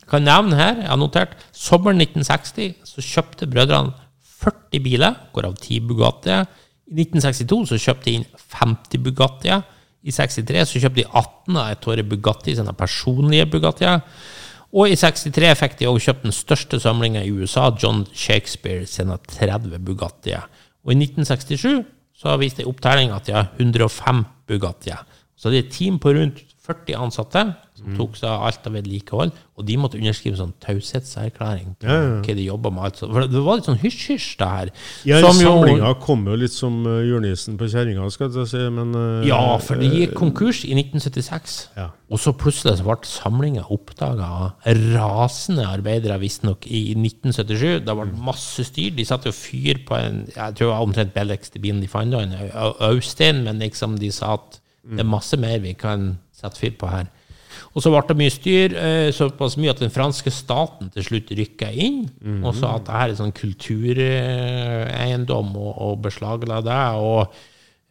[0.09, 3.93] Kan nevne her, jeg har notert, sommeren 1960 så kjøpte brødrene
[4.39, 6.47] 40 biler, hvorav 10 Bugattier.
[6.89, 9.65] I 1962 så kjøpte de inn 50 Bugattier.
[10.03, 14.01] I 63 så kjøpte de 18 av Ettore Bugatti, sine personlige Bugattier.
[14.73, 19.17] Og i 63 fikk de også kjøpt den største samlinga i USA, John Shakespeare sine
[19.29, 20.49] 30 Bugattier.
[20.85, 21.85] Og i 1967
[22.19, 25.05] så viste ei opptelling at de har 105 Bugattier.
[25.39, 27.43] Så det er et team på rundt 40 ansatte
[27.79, 31.95] som tok seg av alt av vedlikehold, og de måtte underskrive sånn taushetserklæring på Ja,
[32.03, 32.17] ja.
[32.25, 32.85] hva de jobba med.
[32.91, 33.09] Altså.
[33.13, 34.73] For det var litt sånn hysj-hysj, det her.
[35.09, 39.27] Ja, Samlinga kom jo litt som uh, julenissen på kjerringa, skal jeg si, men uh,
[39.29, 41.57] Ja, for det gikk konkurs i 1976.
[41.79, 41.89] Ja.
[42.13, 47.83] Og så plutselig så ble samlinga oppdaga av rasende arbeidere, visstnok, i 1977.
[47.87, 48.93] Det ble masse styr.
[48.97, 52.15] De satte jo fyr på en jeg tror det var omtrent billigste bilen de fant,
[52.19, 52.97] en Au-
[53.39, 57.07] men liksom de sa at det er masse mer vi kan sette fyr på her.
[57.75, 61.31] Og så ble det mye styr, eh, såpass mye at den franske staten til slutt
[61.35, 62.05] rykka inn
[62.47, 66.83] og sa at det her er sånn kultureiendom, og, og beslagla det.
[66.99, 67.35] og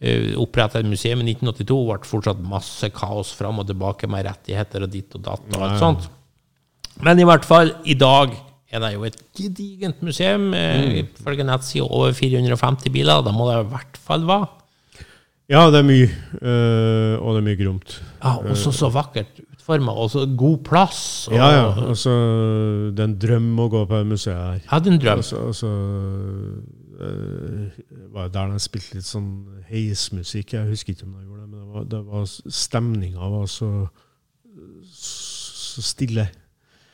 [0.03, 4.85] uh, oppretta et museum i 1982, ble fortsatt masse kaos fram og tilbake med rettigheter
[4.85, 6.09] og ditt og datt og alt sånt.
[7.03, 8.33] Men i hvert fall, i dag
[8.73, 10.53] er det jo et gedigent museum.
[10.53, 13.21] eh, Ifølge nettsida over 450 biler.
[13.23, 14.49] Da må det i hvert fall være.
[15.47, 16.07] Ja, det er mye,
[16.41, 17.93] uh, og det er mye gromt.
[18.27, 21.01] Ja, også så vakkert utforma, og så god plass.
[21.29, 21.67] Og, Ja, ja.
[21.89, 22.13] Altså,
[22.93, 24.59] det er en drøm å gå på det museet her.
[24.79, 25.21] det er en drøm.
[25.23, 25.71] Altså, altså
[27.01, 27.79] eh,
[28.15, 29.31] var der de spilte litt sånn
[29.69, 30.55] heismusikk.
[30.57, 32.27] Jeg husker ikke om de gjorde det, men det var, det var
[32.61, 33.71] stemninga var så,
[34.97, 36.27] så stille.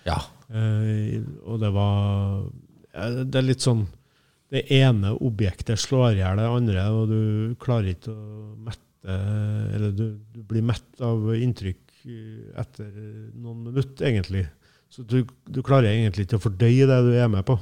[0.07, 0.19] Ja.
[0.53, 2.43] Eh, og det var
[2.93, 3.85] Det er litt sånn
[4.51, 9.91] Det ene objektet slår i hjel det andre, og du klarer ikke å mette Eller
[9.95, 12.89] du, du blir mett av inntrykk eh, etter
[13.35, 14.45] noen minutter, egentlig.
[14.93, 17.57] Så du, du klarer egentlig ikke å fordøye det du er med på.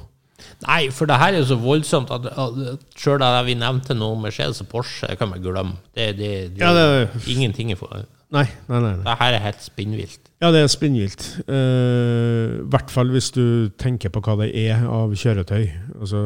[0.66, 4.58] Nei, for det her er så voldsomt at, at sjøl det vi nevnte nå, Mercedes
[4.64, 5.76] og Porsche, det kan man glemme.
[5.94, 8.08] Det, det, det, Ja, det- ingenting i forhold.
[8.32, 8.92] Nei, nei, nei.
[8.96, 9.04] nei.
[9.04, 10.30] Det her er helt spinnvilt.
[10.40, 11.24] Ja, det er spinnvilt.
[11.44, 13.44] Eh, I hvert fall hvis du
[13.78, 15.66] tenker på hva det er av kjøretøy.
[16.00, 16.22] Altså,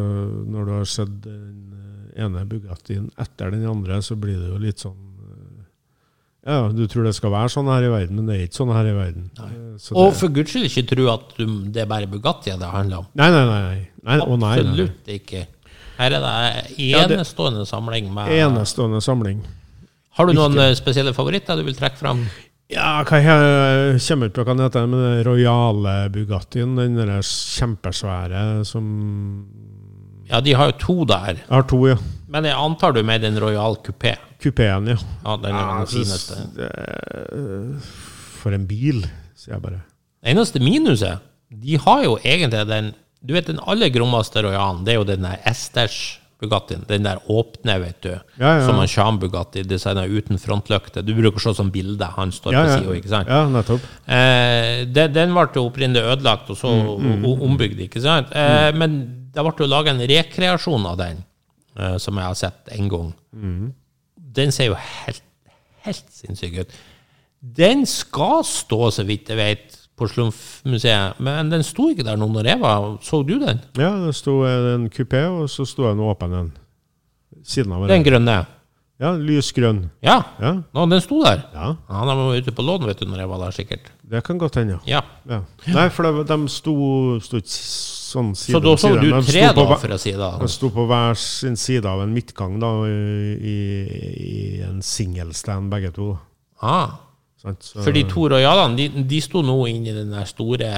[0.46, 4.60] når du har sett den eh, ene Bugattien etter den andre, så blir det jo
[4.62, 5.05] litt sånn eh,
[6.46, 8.70] Ja, du tror det skal være sånn her i verden, men det er ikke sånn
[8.76, 9.24] her i verden.
[9.42, 11.44] Eh, Og for guds skyld ikke tro at du,
[11.74, 13.06] det er bare Bugatti det handler om.
[13.18, 13.60] nei, nei, nei.
[13.64, 13.88] nei.
[14.06, 14.60] nei, å, nei, nei, nei.
[14.62, 15.46] Absolutt ikke.
[15.96, 19.40] Her er det Ja, det- enestående samling med Enestående samling.
[20.16, 22.22] Har du noen eh, spesielle favoritter du vil trekke fram?
[22.70, 26.96] Ja, hva jeg jeg kommer ikke på hva den heter, men den rojale Bugattien, den
[26.96, 29.46] der kjempesvære som
[30.30, 31.36] Ja, de har jo to der.
[31.42, 31.96] Jeg har to, ja.
[32.28, 34.16] Men jeg antar du med den Royal Coupé.
[34.42, 34.96] Coupéen, ja.
[35.24, 36.34] Ja, den er Ja, den fineste.
[36.56, 37.80] det er-
[38.42, 39.02] For en bil,
[39.36, 39.80] sier jeg bare.
[40.24, 41.20] Eneste minuset,
[41.50, 42.94] de har jo egentlig den
[43.26, 46.84] Du vet den aller grommeste Royalen, det er jo den der Esters Bugattien.
[46.86, 48.10] Den der åpne, vet du.
[48.38, 48.66] Ja, ja.
[48.66, 51.02] Som en Sham Bugatti, designa uten frontlykte.
[51.04, 53.26] Du bruker se sånn bilde, han står Ja, på sida, ikke sant?
[53.28, 53.80] ja nettopp.
[54.06, 56.68] Eh, den, den ble opprinnelig ødelagt, og så
[57.00, 58.28] Mm, mm, ombygd, ikke sant?
[58.32, 61.24] Eh, Men det ble jo laga en rekreasjon av den,
[61.78, 63.10] eh, som jeg har sett en gang.
[63.32, 63.72] Mm.
[64.36, 65.22] Den ser jo helt,
[65.86, 66.76] helt sinnssyk ut.
[67.56, 72.26] Den skal stå, så vidt jeg vet, på Slumfmuseet, men den sto ikke der nå
[72.28, 72.88] når jeg var.
[73.06, 73.62] Så du den?
[73.80, 76.50] Ja, det sto en kupé, og så sto en åpen en.
[77.46, 78.10] Siden av Den hverandre.
[78.10, 78.36] grønne?
[79.00, 79.82] Ja, lysgrønn.
[80.04, 80.18] Ja.
[80.40, 81.42] Ja, Nå, den sto der.
[81.52, 83.90] ja, Ja, de var ute på lån, vet du, når jeg var der, sikkert.
[84.02, 85.00] det kan godt hende, ja.
[85.28, 85.40] Ja.
[85.66, 85.72] ja.
[85.74, 86.74] Nei, for de, de sto,
[87.20, 87.56] sto ikke
[88.16, 90.30] sånn side Så da så du tre, da, for å si det.
[90.42, 93.56] De sto på hver sin side av en midtgang, da, i,
[94.26, 94.36] i,
[94.66, 96.14] en singelstand, begge to.
[96.64, 96.96] Ah.
[97.42, 97.62] Sant?
[97.62, 100.72] Så- For de to royalene, de, de sto nå inne i den der store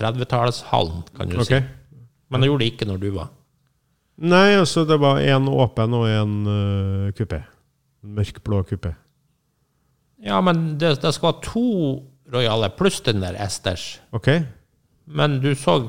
[0.00, 1.62] 30-tallshallen, kan du okay.
[1.62, 2.00] si.
[2.30, 3.30] Men det gjorde de ikke når du var.
[4.20, 7.40] Nei, altså det var én åpen og én uh, kupé.
[8.04, 8.92] Mørkblå kupé.
[10.20, 11.66] Ja, men det, det skal være to
[12.32, 13.98] royale pluss den der Esters.
[14.12, 14.28] Ok?
[15.10, 15.80] Men du så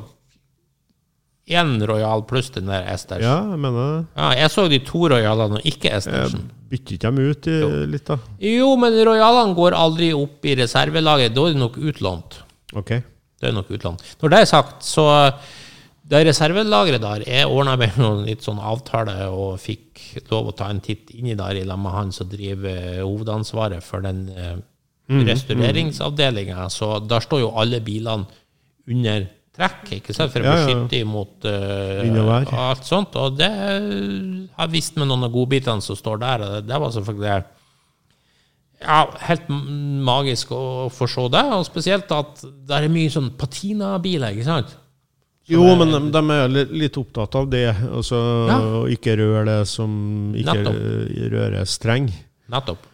[1.49, 3.25] én royal pluss den der Estersen.
[3.25, 4.03] Ja, jeg mener det.
[4.17, 6.49] Ja, jeg så de to royalene og ikke Estersen.
[6.71, 7.55] bytter ikke dem ut i,
[7.91, 8.19] litt, da?
[8.39, 11.33] Jo, men royalene går aldri opp i reservelaget.
[11.35, 12.37] Da er de nok utlånt.
[12.79, 12.93] Ok.
[13.41, 14.05] Det er nok utlånt.
[14.21, 15.07] Når det er sagt, så
[16.11, 20.69] det reservelageret der Jeg ordna med noen litt sånn avtale og fikk lov å ta
[20.71, 24.57] en titt inni der i lag med han som driver hovedansvaret for den eh,
[25.11, 26.69] restaureringsavdelinga.
[26.69, 28.27] Så der står jo alle bilene
[28.87, 29.27] under
[29.57, 30.67] trekk, ikke sant, for å Ja, ja, ja.
[30.67, 33.15] beskytte imot eh, alt sånt.
[33.19, 36.45] Og det har jeg visst med noen av godbitene som står der.
[36.47, 37.43] og Det, var selvfølgelig
[38.81, 39.49] ja, helt
[40.07, 44.77] magisk å få se det, og spesielt at det er mye sånn patinabiler, ikke sant?
[45.51, 47.65] Jo, men de, de er litt, opptatt av det.
[47.91, 48.57] Altså Ja.
[48.81, 49.91] å ikke røre det som
[50.37, 50.79] ikke Nettopp.
[51.33, 52.07] rører streng.
[52.49, 52.87] Nettopp.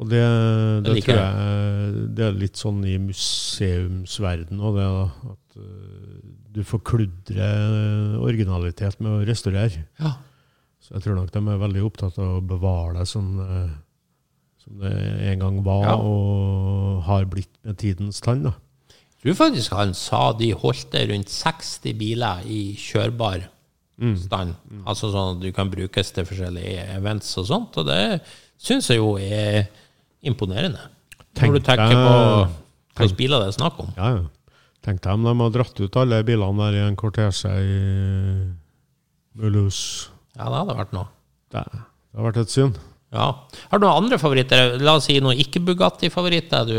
[0.00, 0.22] Og det,
[0.86, 5.34] det tror jeg det er litt sånn i museumsverden òg, det da.
[5.52, 6.20] At eh,
[6.52, 9.84] du forkludrer originalitet med å restaurere.
[10.00, 10.14] Ja.
[10.82, 13.70] Så jeg tror nok de er veldig opptatt av å bevare det som, eh,
[14.64, 14.92] som det
[15.32, 15.94] en gang var, Ja.
[15.96, 18.42] og har blitt med tidens tann.
[18.42, 18.54] da.
[19.22, 23.44] Jeg tror faktisk han sa de holdt det rundt 60 biler i kjørbar
[24.18, 24.56] stand.
[24.84, 28.20] Altså sånn at du kan brukes til forskjellige events og sånt, og det
[28.58, 29.68] syns jeg jo er
[30.24, 30.80] imponerende.
[31.38, 32.48] Når du tenker på
[32.98, 33.92] hvilke biler det er snakk om.
[33.96, 34.24] Ja, ja.
[34.82, 37.76] Tenk deg om de har dratt ut alle bilene der i en kortesje i
[39.38, 40.10] Mulhouse.
[40.36, 41.08] Ja, det hadde vært noe.
[41.52, 42.72] Det, det har vært et syn.
[43.12, 43.28] Ja.
[43.70, 44.78] Har du noen andre favoritter?
[44.80, 46.78] La oss si noen ikke-Bugatti-favoritter du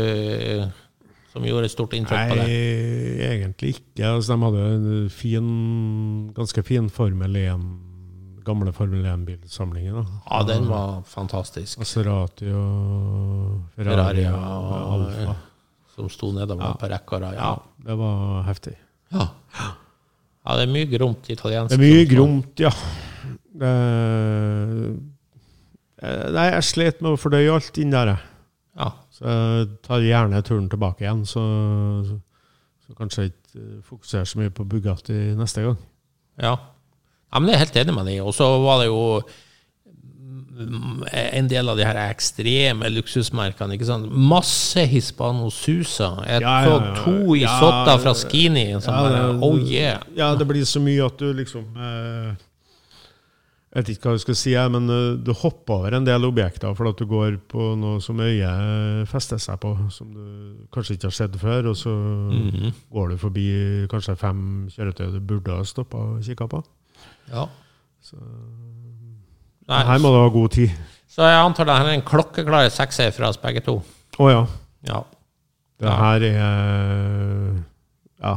[1.34, 2.58] som gjorde et stort inntrykk på Nei,
[3.26, 4.06] egentlig ikke.
[4.06, 5.48] Altså, de hadde en fin,
[6.36, 7.64] ganske fin Formel 1,
[8.46, 10.04] gamle Formel 1-bilsamlinger.
[10.28, 11.80] Ja, den var fantastisk.
[11.82, 15.36] Maserati og Ferrari Ferrari og og Alfa.
[15.94, 17.20] Som sto nedover på rekka.
[17.22, 17.38] rad.
[17.38, 17.54] Ja.
[17.86, 18.74] Det var heftig.
[19.14, 19.28] Ja.
[20.44, 21.70] ja, det er mye gromt italiensk.
[21.70, 22.72] Det er mye gromt, ja.
[23.54, 23.72] Det,
[26.34, 28.30] nei, jeg slet med å fordøye alt inn der, jeg.
[28.74, 28.90] Ja.
[29.14, 31.42] Så jeg tar gjerne turen tilbake igjen, så,
[32.08, 32.18] så,
[32.82, 35.78] så kanskje jeg ikke eh, fokuserer så mye på Bugatti neste gang.
[36.42, 36.56] Ja.
[36.58, 38.22] ja, men det er jeg helt enig med deg.
[38.26, 39.04] Og så var det jo
[41.34, 43.74] en del av de her ekstreme luksusmerkene.
[43.74, 44.10] ikke sant?
[44.12, 46.12] Masse Hispano Susa.
[46.26, 46.94] Jeg Ja, så ja.
[47.04, 48.74] to i Ja, sotta fra Skini.
[48.86, 50.02] Bare, det- oh yeah.
[50.16, 52.34] Ja, det blir så mye at du liksom eh,
[53.74, 56.76] Jeg vet ikke hva jeg skal si, men eh, du hopper over en del objekter
[56.76, 61.08] for at du går på noe som øyet fester seg på, som du kanskje ikke
[61.10, 62.72] har sett før, og så Mhm.
[62.92, 66.62] går du forbi kanskje fem kjøretøy du burde ha stoppa og kikka på.
[67.32, 67.48] Ja.
[68.00, 68.14] Så
[69.68, 70.70] Nei, her må du ha god tid.
[71.08, 73.78] så jeg antar det her er en klokkeklar sekser fra oss begge to.
[74.18, 74.42] Å ja.
[74.88, 75.02] Ja.
[75.80, 75.94] Det Ja.
[75.96, 77.62] her er
[78.22, 78.36] ja,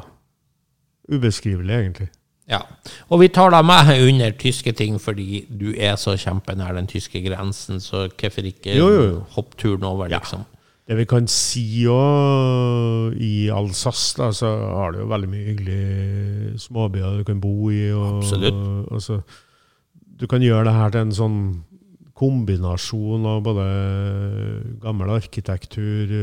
[1.12, 2.08] ubeskrivelig, egentlig.
[2.50, 2.62] Ja.
[3.12, 7.20] Og vi tar deg med under tyske ting fordi du er så kjempenær den tyske
[7.26, 9.18] grensen, så hvorfor ikke Jo, jo, jo.
[9.36, 10.20] hoppe turen over, Ja.
[10.20, 10.46] liksom?
[10.88, 16.60] Det vi kan si òg i Alsace, da, så har du jo veldig mye hyggelige
[16.64, 17.92] småbyer du kan bo i.
[17.92, 18.54] Og, Absolutt.
[18.92, 19.20] Og, så,
[20.18, 21.40] du kan gjøre det her til en sånn
[22.18, 23.66] kombinasjon av både
[24.82, 26.14] gammel arkitektur,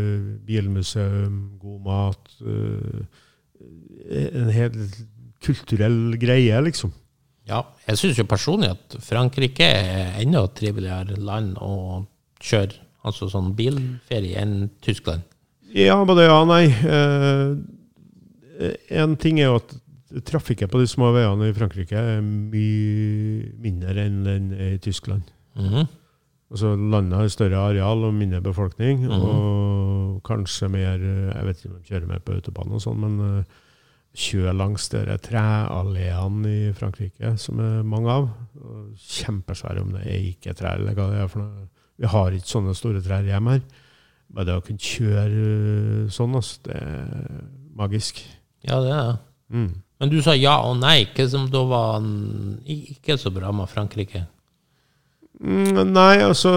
[0.47, 3.05] bilmuseum, god mat eh,
[4.35, 4.99] En helt
[5.45, 6.91] kulturell greie, liksom.
[7.49, 12.03] Ja, jeg syns jo personlig at Frankrike er enda triveligere land å
[12.45, 15.25] kjøre altså sånn bilferie enn Tyskland.
[15.75, 16.67] Ja, både ja og nei.
[16.69, 17.57] Eh,
[19.01, 19.75] en ting er jo at
[20.23, 25.23] trafikken på de små veiene i Frankrike er mye mindre enn den er i Tyskland.
[25.59, 25.89] Mhm.
[26.55, 29.11] Altså Landet har større areal og mindre befolkning, Mhm.
[29.25, 33.01] og kanskje mer eh, Jeg vet ikke om de kjører mer på autobahn og sånn,
[33.01, 33.45] men kjører
[34.15, 38.29] kjør langs de trealleene i Frankrike, som er mange av.
[38.63, 41.67] og Kjempesvære, om det er eiketrær eller hva det er for noe.
[41.99, 43.63] Vi har ikke sånne store trær hjemme her.
[44.33, 47.45] Bare det å kunne kjøre eh, sånn, altså, det er
[47.77, 48.23] magisk.
[48.65, 49.19] Ja, det er det.
[49.55, 49.75] Mm.
[50.05, 52.03] Men du sa ja og nei, hva som da var
[52.69, 54.27] ikke så bra med Frankrike?
[55.41, 56.53] Mm, nei, altså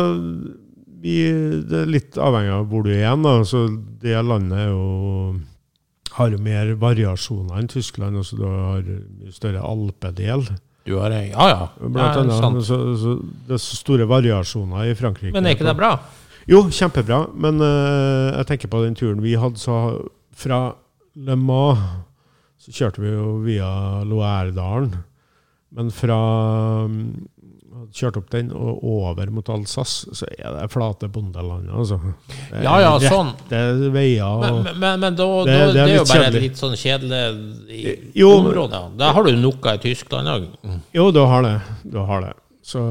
[1.00, 1.16] vi,
[1.64, 3.24] Det er litt avhengig av hvor du er igjen.
[3.24, 3.38] Da.
[3.40, 3.62] Altså,
[4.04, 5.38] det landet er jo,
[6.18, 8.20] har mer variasjoner enn Tyskland.
[8.20, 8.90] Altså, du har
[9.32, 10.44] større alpedel.
[10.84, 11.70] Du har Ja, ja.
[11.80, 12.66] Blant ja annet, sant.
[12.68, 13.16] så, så
[13.48, 15.32] det er så store variasjoner i Frankrike.
[15.38, 15.94] Men er ikke det bra?
[16.52, 17.30] Jo, kjempebra.
[17.32, 19.80] Men uh, jeg tenker på den turen vi hadde, så
[20.36, 20.62] fra
[21.16, 22.04] Le Mans
[22.68, 23.72] så kjørte vi jo via
[24.04, 24.92] Loærdalen.
[25.72, 26.18] Men fra
[26.88, 27.28] mm,
[27.94, 32.00] Kjørte opp den og over mot Alsace, så er det flate bondelandet, altså.
[32.50, 33.30] Det Ja, ja, rette sånn.
[33.94, 36.42] veier Men, men, men, da, Det- da, det er det er jo bare kjedelig.
[36.42, 38.82] litt sånn kjedelig Jo, område.
[38.98, 40.48] Da har du noe i Tyskland òg.
[40.98, 41.56] Jo, du har det.
[41.86, 42.34] Du har det.
[42.66, 42.82] Så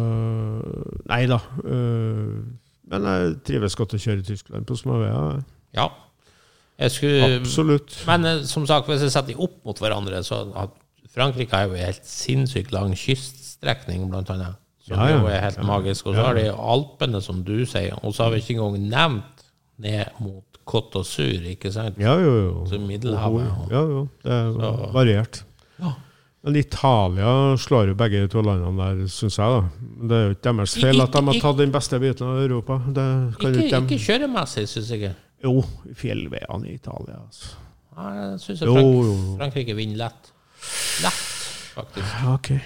[1.10, 1.40] Nei da.
[1.64, 2.44] øh,
[2.88, 5.42] men jeg trives godt å kjøre i Tyskland på små veier.
[5.74, 5.88] Ja.
[6.78, 7.94] Skulle, Absolutt.
[8.06, 10.70] men eh, som sagt, hvis jeg setter de opp mot hverandre, så at
[11.14, 14.56] Frankrike har jo en helt sinnssykt lang kyststrekning, blant annet.
[14.86, 15.20] Som Ja, ja.
[15.20, 16.06] jo er helt magisk.
[16.06, 16.26] Og så Ja.
[16.26, 17.96] har de Alpene, som du sier.
[18.04, 19.46] Og så har vi ikke engang nevnt
[19.78, 21.96] ned mot Côte d'Azur, ikke sant?
[21.98, 22.66] Ja, jo, jo.
[22.66, 23.46] Så Middelhavet.
[23.50, 24.08] og- Ja, jo.
[24.22, 25.44] Det er Så- variert.
[25.80, 25.92] Ja.
[26.44, 29.46] Men Italia slår jo begge de to landene der, syns jeg.
[29.48, 29.68] da.
[30.06, 32.78] Det er jo ikke deres feil at de har tatt den beste biten av Europa.
[32.86, 35.14] Det kan Ikke, ikke kjøremessig, syns jeg.
[35.46, 35.60] Jo,
[35.94, 37.54] fjellveiene i Italia, altså.
[37.96, 39.38] Ja, Jeg syns Frank.
[39.40, 40.32] Frankrike vinner lett.
[41.04, 41.22] Lett,
[41.76, 42.16] faktisk.
[42.34, 42.58] Okay.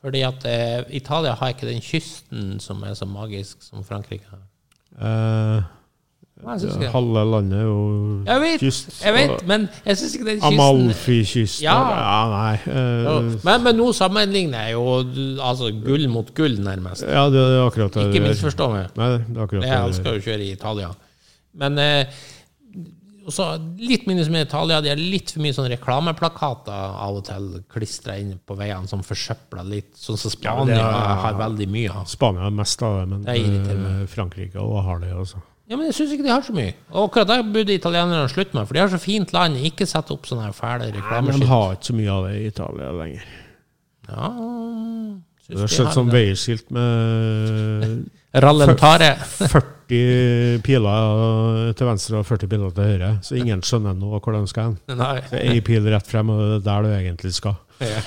[0.00, 4.40] Fordi at eh, Italia har ikke den kysten som er så magisk som Frankrike har.
[4.96, 5.62] Eh,
[6.40, 6.88] det.
[6.88, 8.94] halve landet er jo Jeg vet, kyst.
[9.04, 11.74] jeg vet, men jeg syns ikke den kysten Amalfi-kysten Ja.
[11.92, 12.54] ja, nei.
[12.64, 14.86] eh, Men, men nå sammenligner jeg jo
[15.44, 17.04] altså, gull mot gull, nærmest.
[17.04, 18.06] Ja, det er akkurat det.
[18.08, 18.88] Ikke misforstå meg.
[18.96, 20.90] Nei, det er akkurat Jeg elsker å kjøre i Italia.
[21.58, 22.06] Men eh,
[23.30, 23.46] også
[23.78, 24.80] litt mindre som i Italia.
[24.82, 26.72] De har litt for mye sånne reklameplakater
[27.04, 29.92] av og til klistra inn på veiene som forsøpler litt.
[29.98, 32.06] Sånn som Spania ja, er- har veldig mye av.
[32.10, 35.12] Spania er mest av det, men Det eh, Frankrike også har det.
[35.14, 35.42] altså.
[35.70, 36.72] Ja, men jeg syns ikke de har så mye.
[36.90, 39.54] Og akkurat det burde italienerne slutte med, for de har så fint land.
[39.62, 41.44] Ikke sette opp sånne fæle Nei, men reklameskilt.
[41.44, 43.28] de har ikke så mye av det i Italia lenger.
[44.10, 44.30] Ja,
[45.50, 49.12] Det har skjedd sånn veiskilt med Rallentare.
[49.20, 49.62] 40
[50.64, 54.70] piler til venstre og 40 piler til høyre, så ingen skjønner nå hvor de skal
[54.70, 55.02] hen.
[55.40, 57.58] Ei pil rett frem, og det er der du egentlig skal.
[57.80, 58.00] Ja,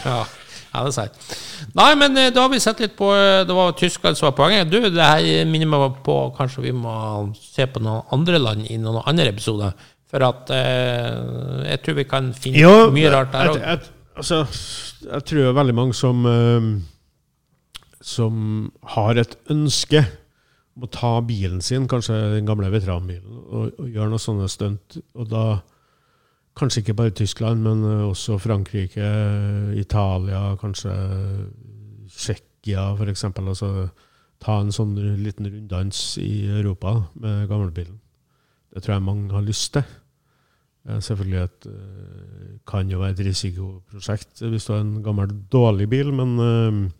[0.73, 1.33] ja, det er sant.
[1.77, 4.35] Nei, men eh, da har vi sett litt på eh, Det var Tyskland som var
[4.37, 4.69] poenget.
[4.69, 6.93] Du, det her minner meg på Kanskje vi må
[7.37, 9.73] se på noen andre land i noen andre episoder.
[10.13, 13.85] For at eh, jeg tror vi kan finne mye rart der òg.
[14.21, 14.43] altså,
[15.07, 16.67] jeg tror veldig mange som eh,
[18.03, 18.35] Som
[18.93, 20.03] har et ønske
[20.73, 24.97] om å ta bilen sin, kanskje den gamle veteranbilen, og, og gjøre noe sånne stunt.
[25.13, 25.45] Og da
[26.57, 29.09] kanskje ikke bare Tyskland, men eh, også Frankrike,
[29.79, 30.93] Italia, kanskje
[32.13, 33.25] Tsjekkia f.eks.
[33.33, 33.73] Altså
[34.43, 37.99] ta en sånn liten runddans i Europa med gamlebilen.
[38.73, 39.85] Det tror jeg mange har lyst til.
[40.89, 45.89] Eh, Selvfølgelig et, eh, kan jo være et risikoprosjekt hvis du har en gammel, dårlig
[45.89, 46.91] bil, men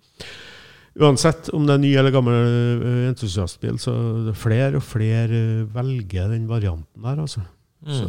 [1.00, 3.94] uansett om det er ny eller gammel eh, entusiastbil, så
[4.28, 7.46] det er flere og flere velger den varianten der, altså.
[7.84, 8.08] Så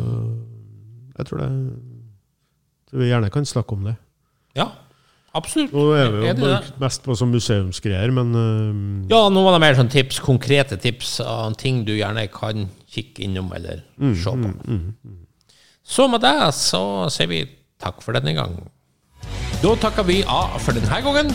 [1.19, 1.51] jeg tror det
[2.91, 3.95] tror vi gjerne kan snakke om det.
[4.55, 4.69] Ja,
[5.35, 5.73] absolutt.
[5.75, 9.65] Nå er vi jo brukt mest på som museumsgreier, men uh, Ja, nå var det
[9.65, 13.83] mer sånn tips, konkrete tips av ting du gjerne kan kikke innom eller
[14.15, 14.55] se på.
[15.85, 17.43] Så med det så sier vi
[17.83, 18.55] takk for denne gang.
[19.61, 21.35] Da takker vi A for denne gangen.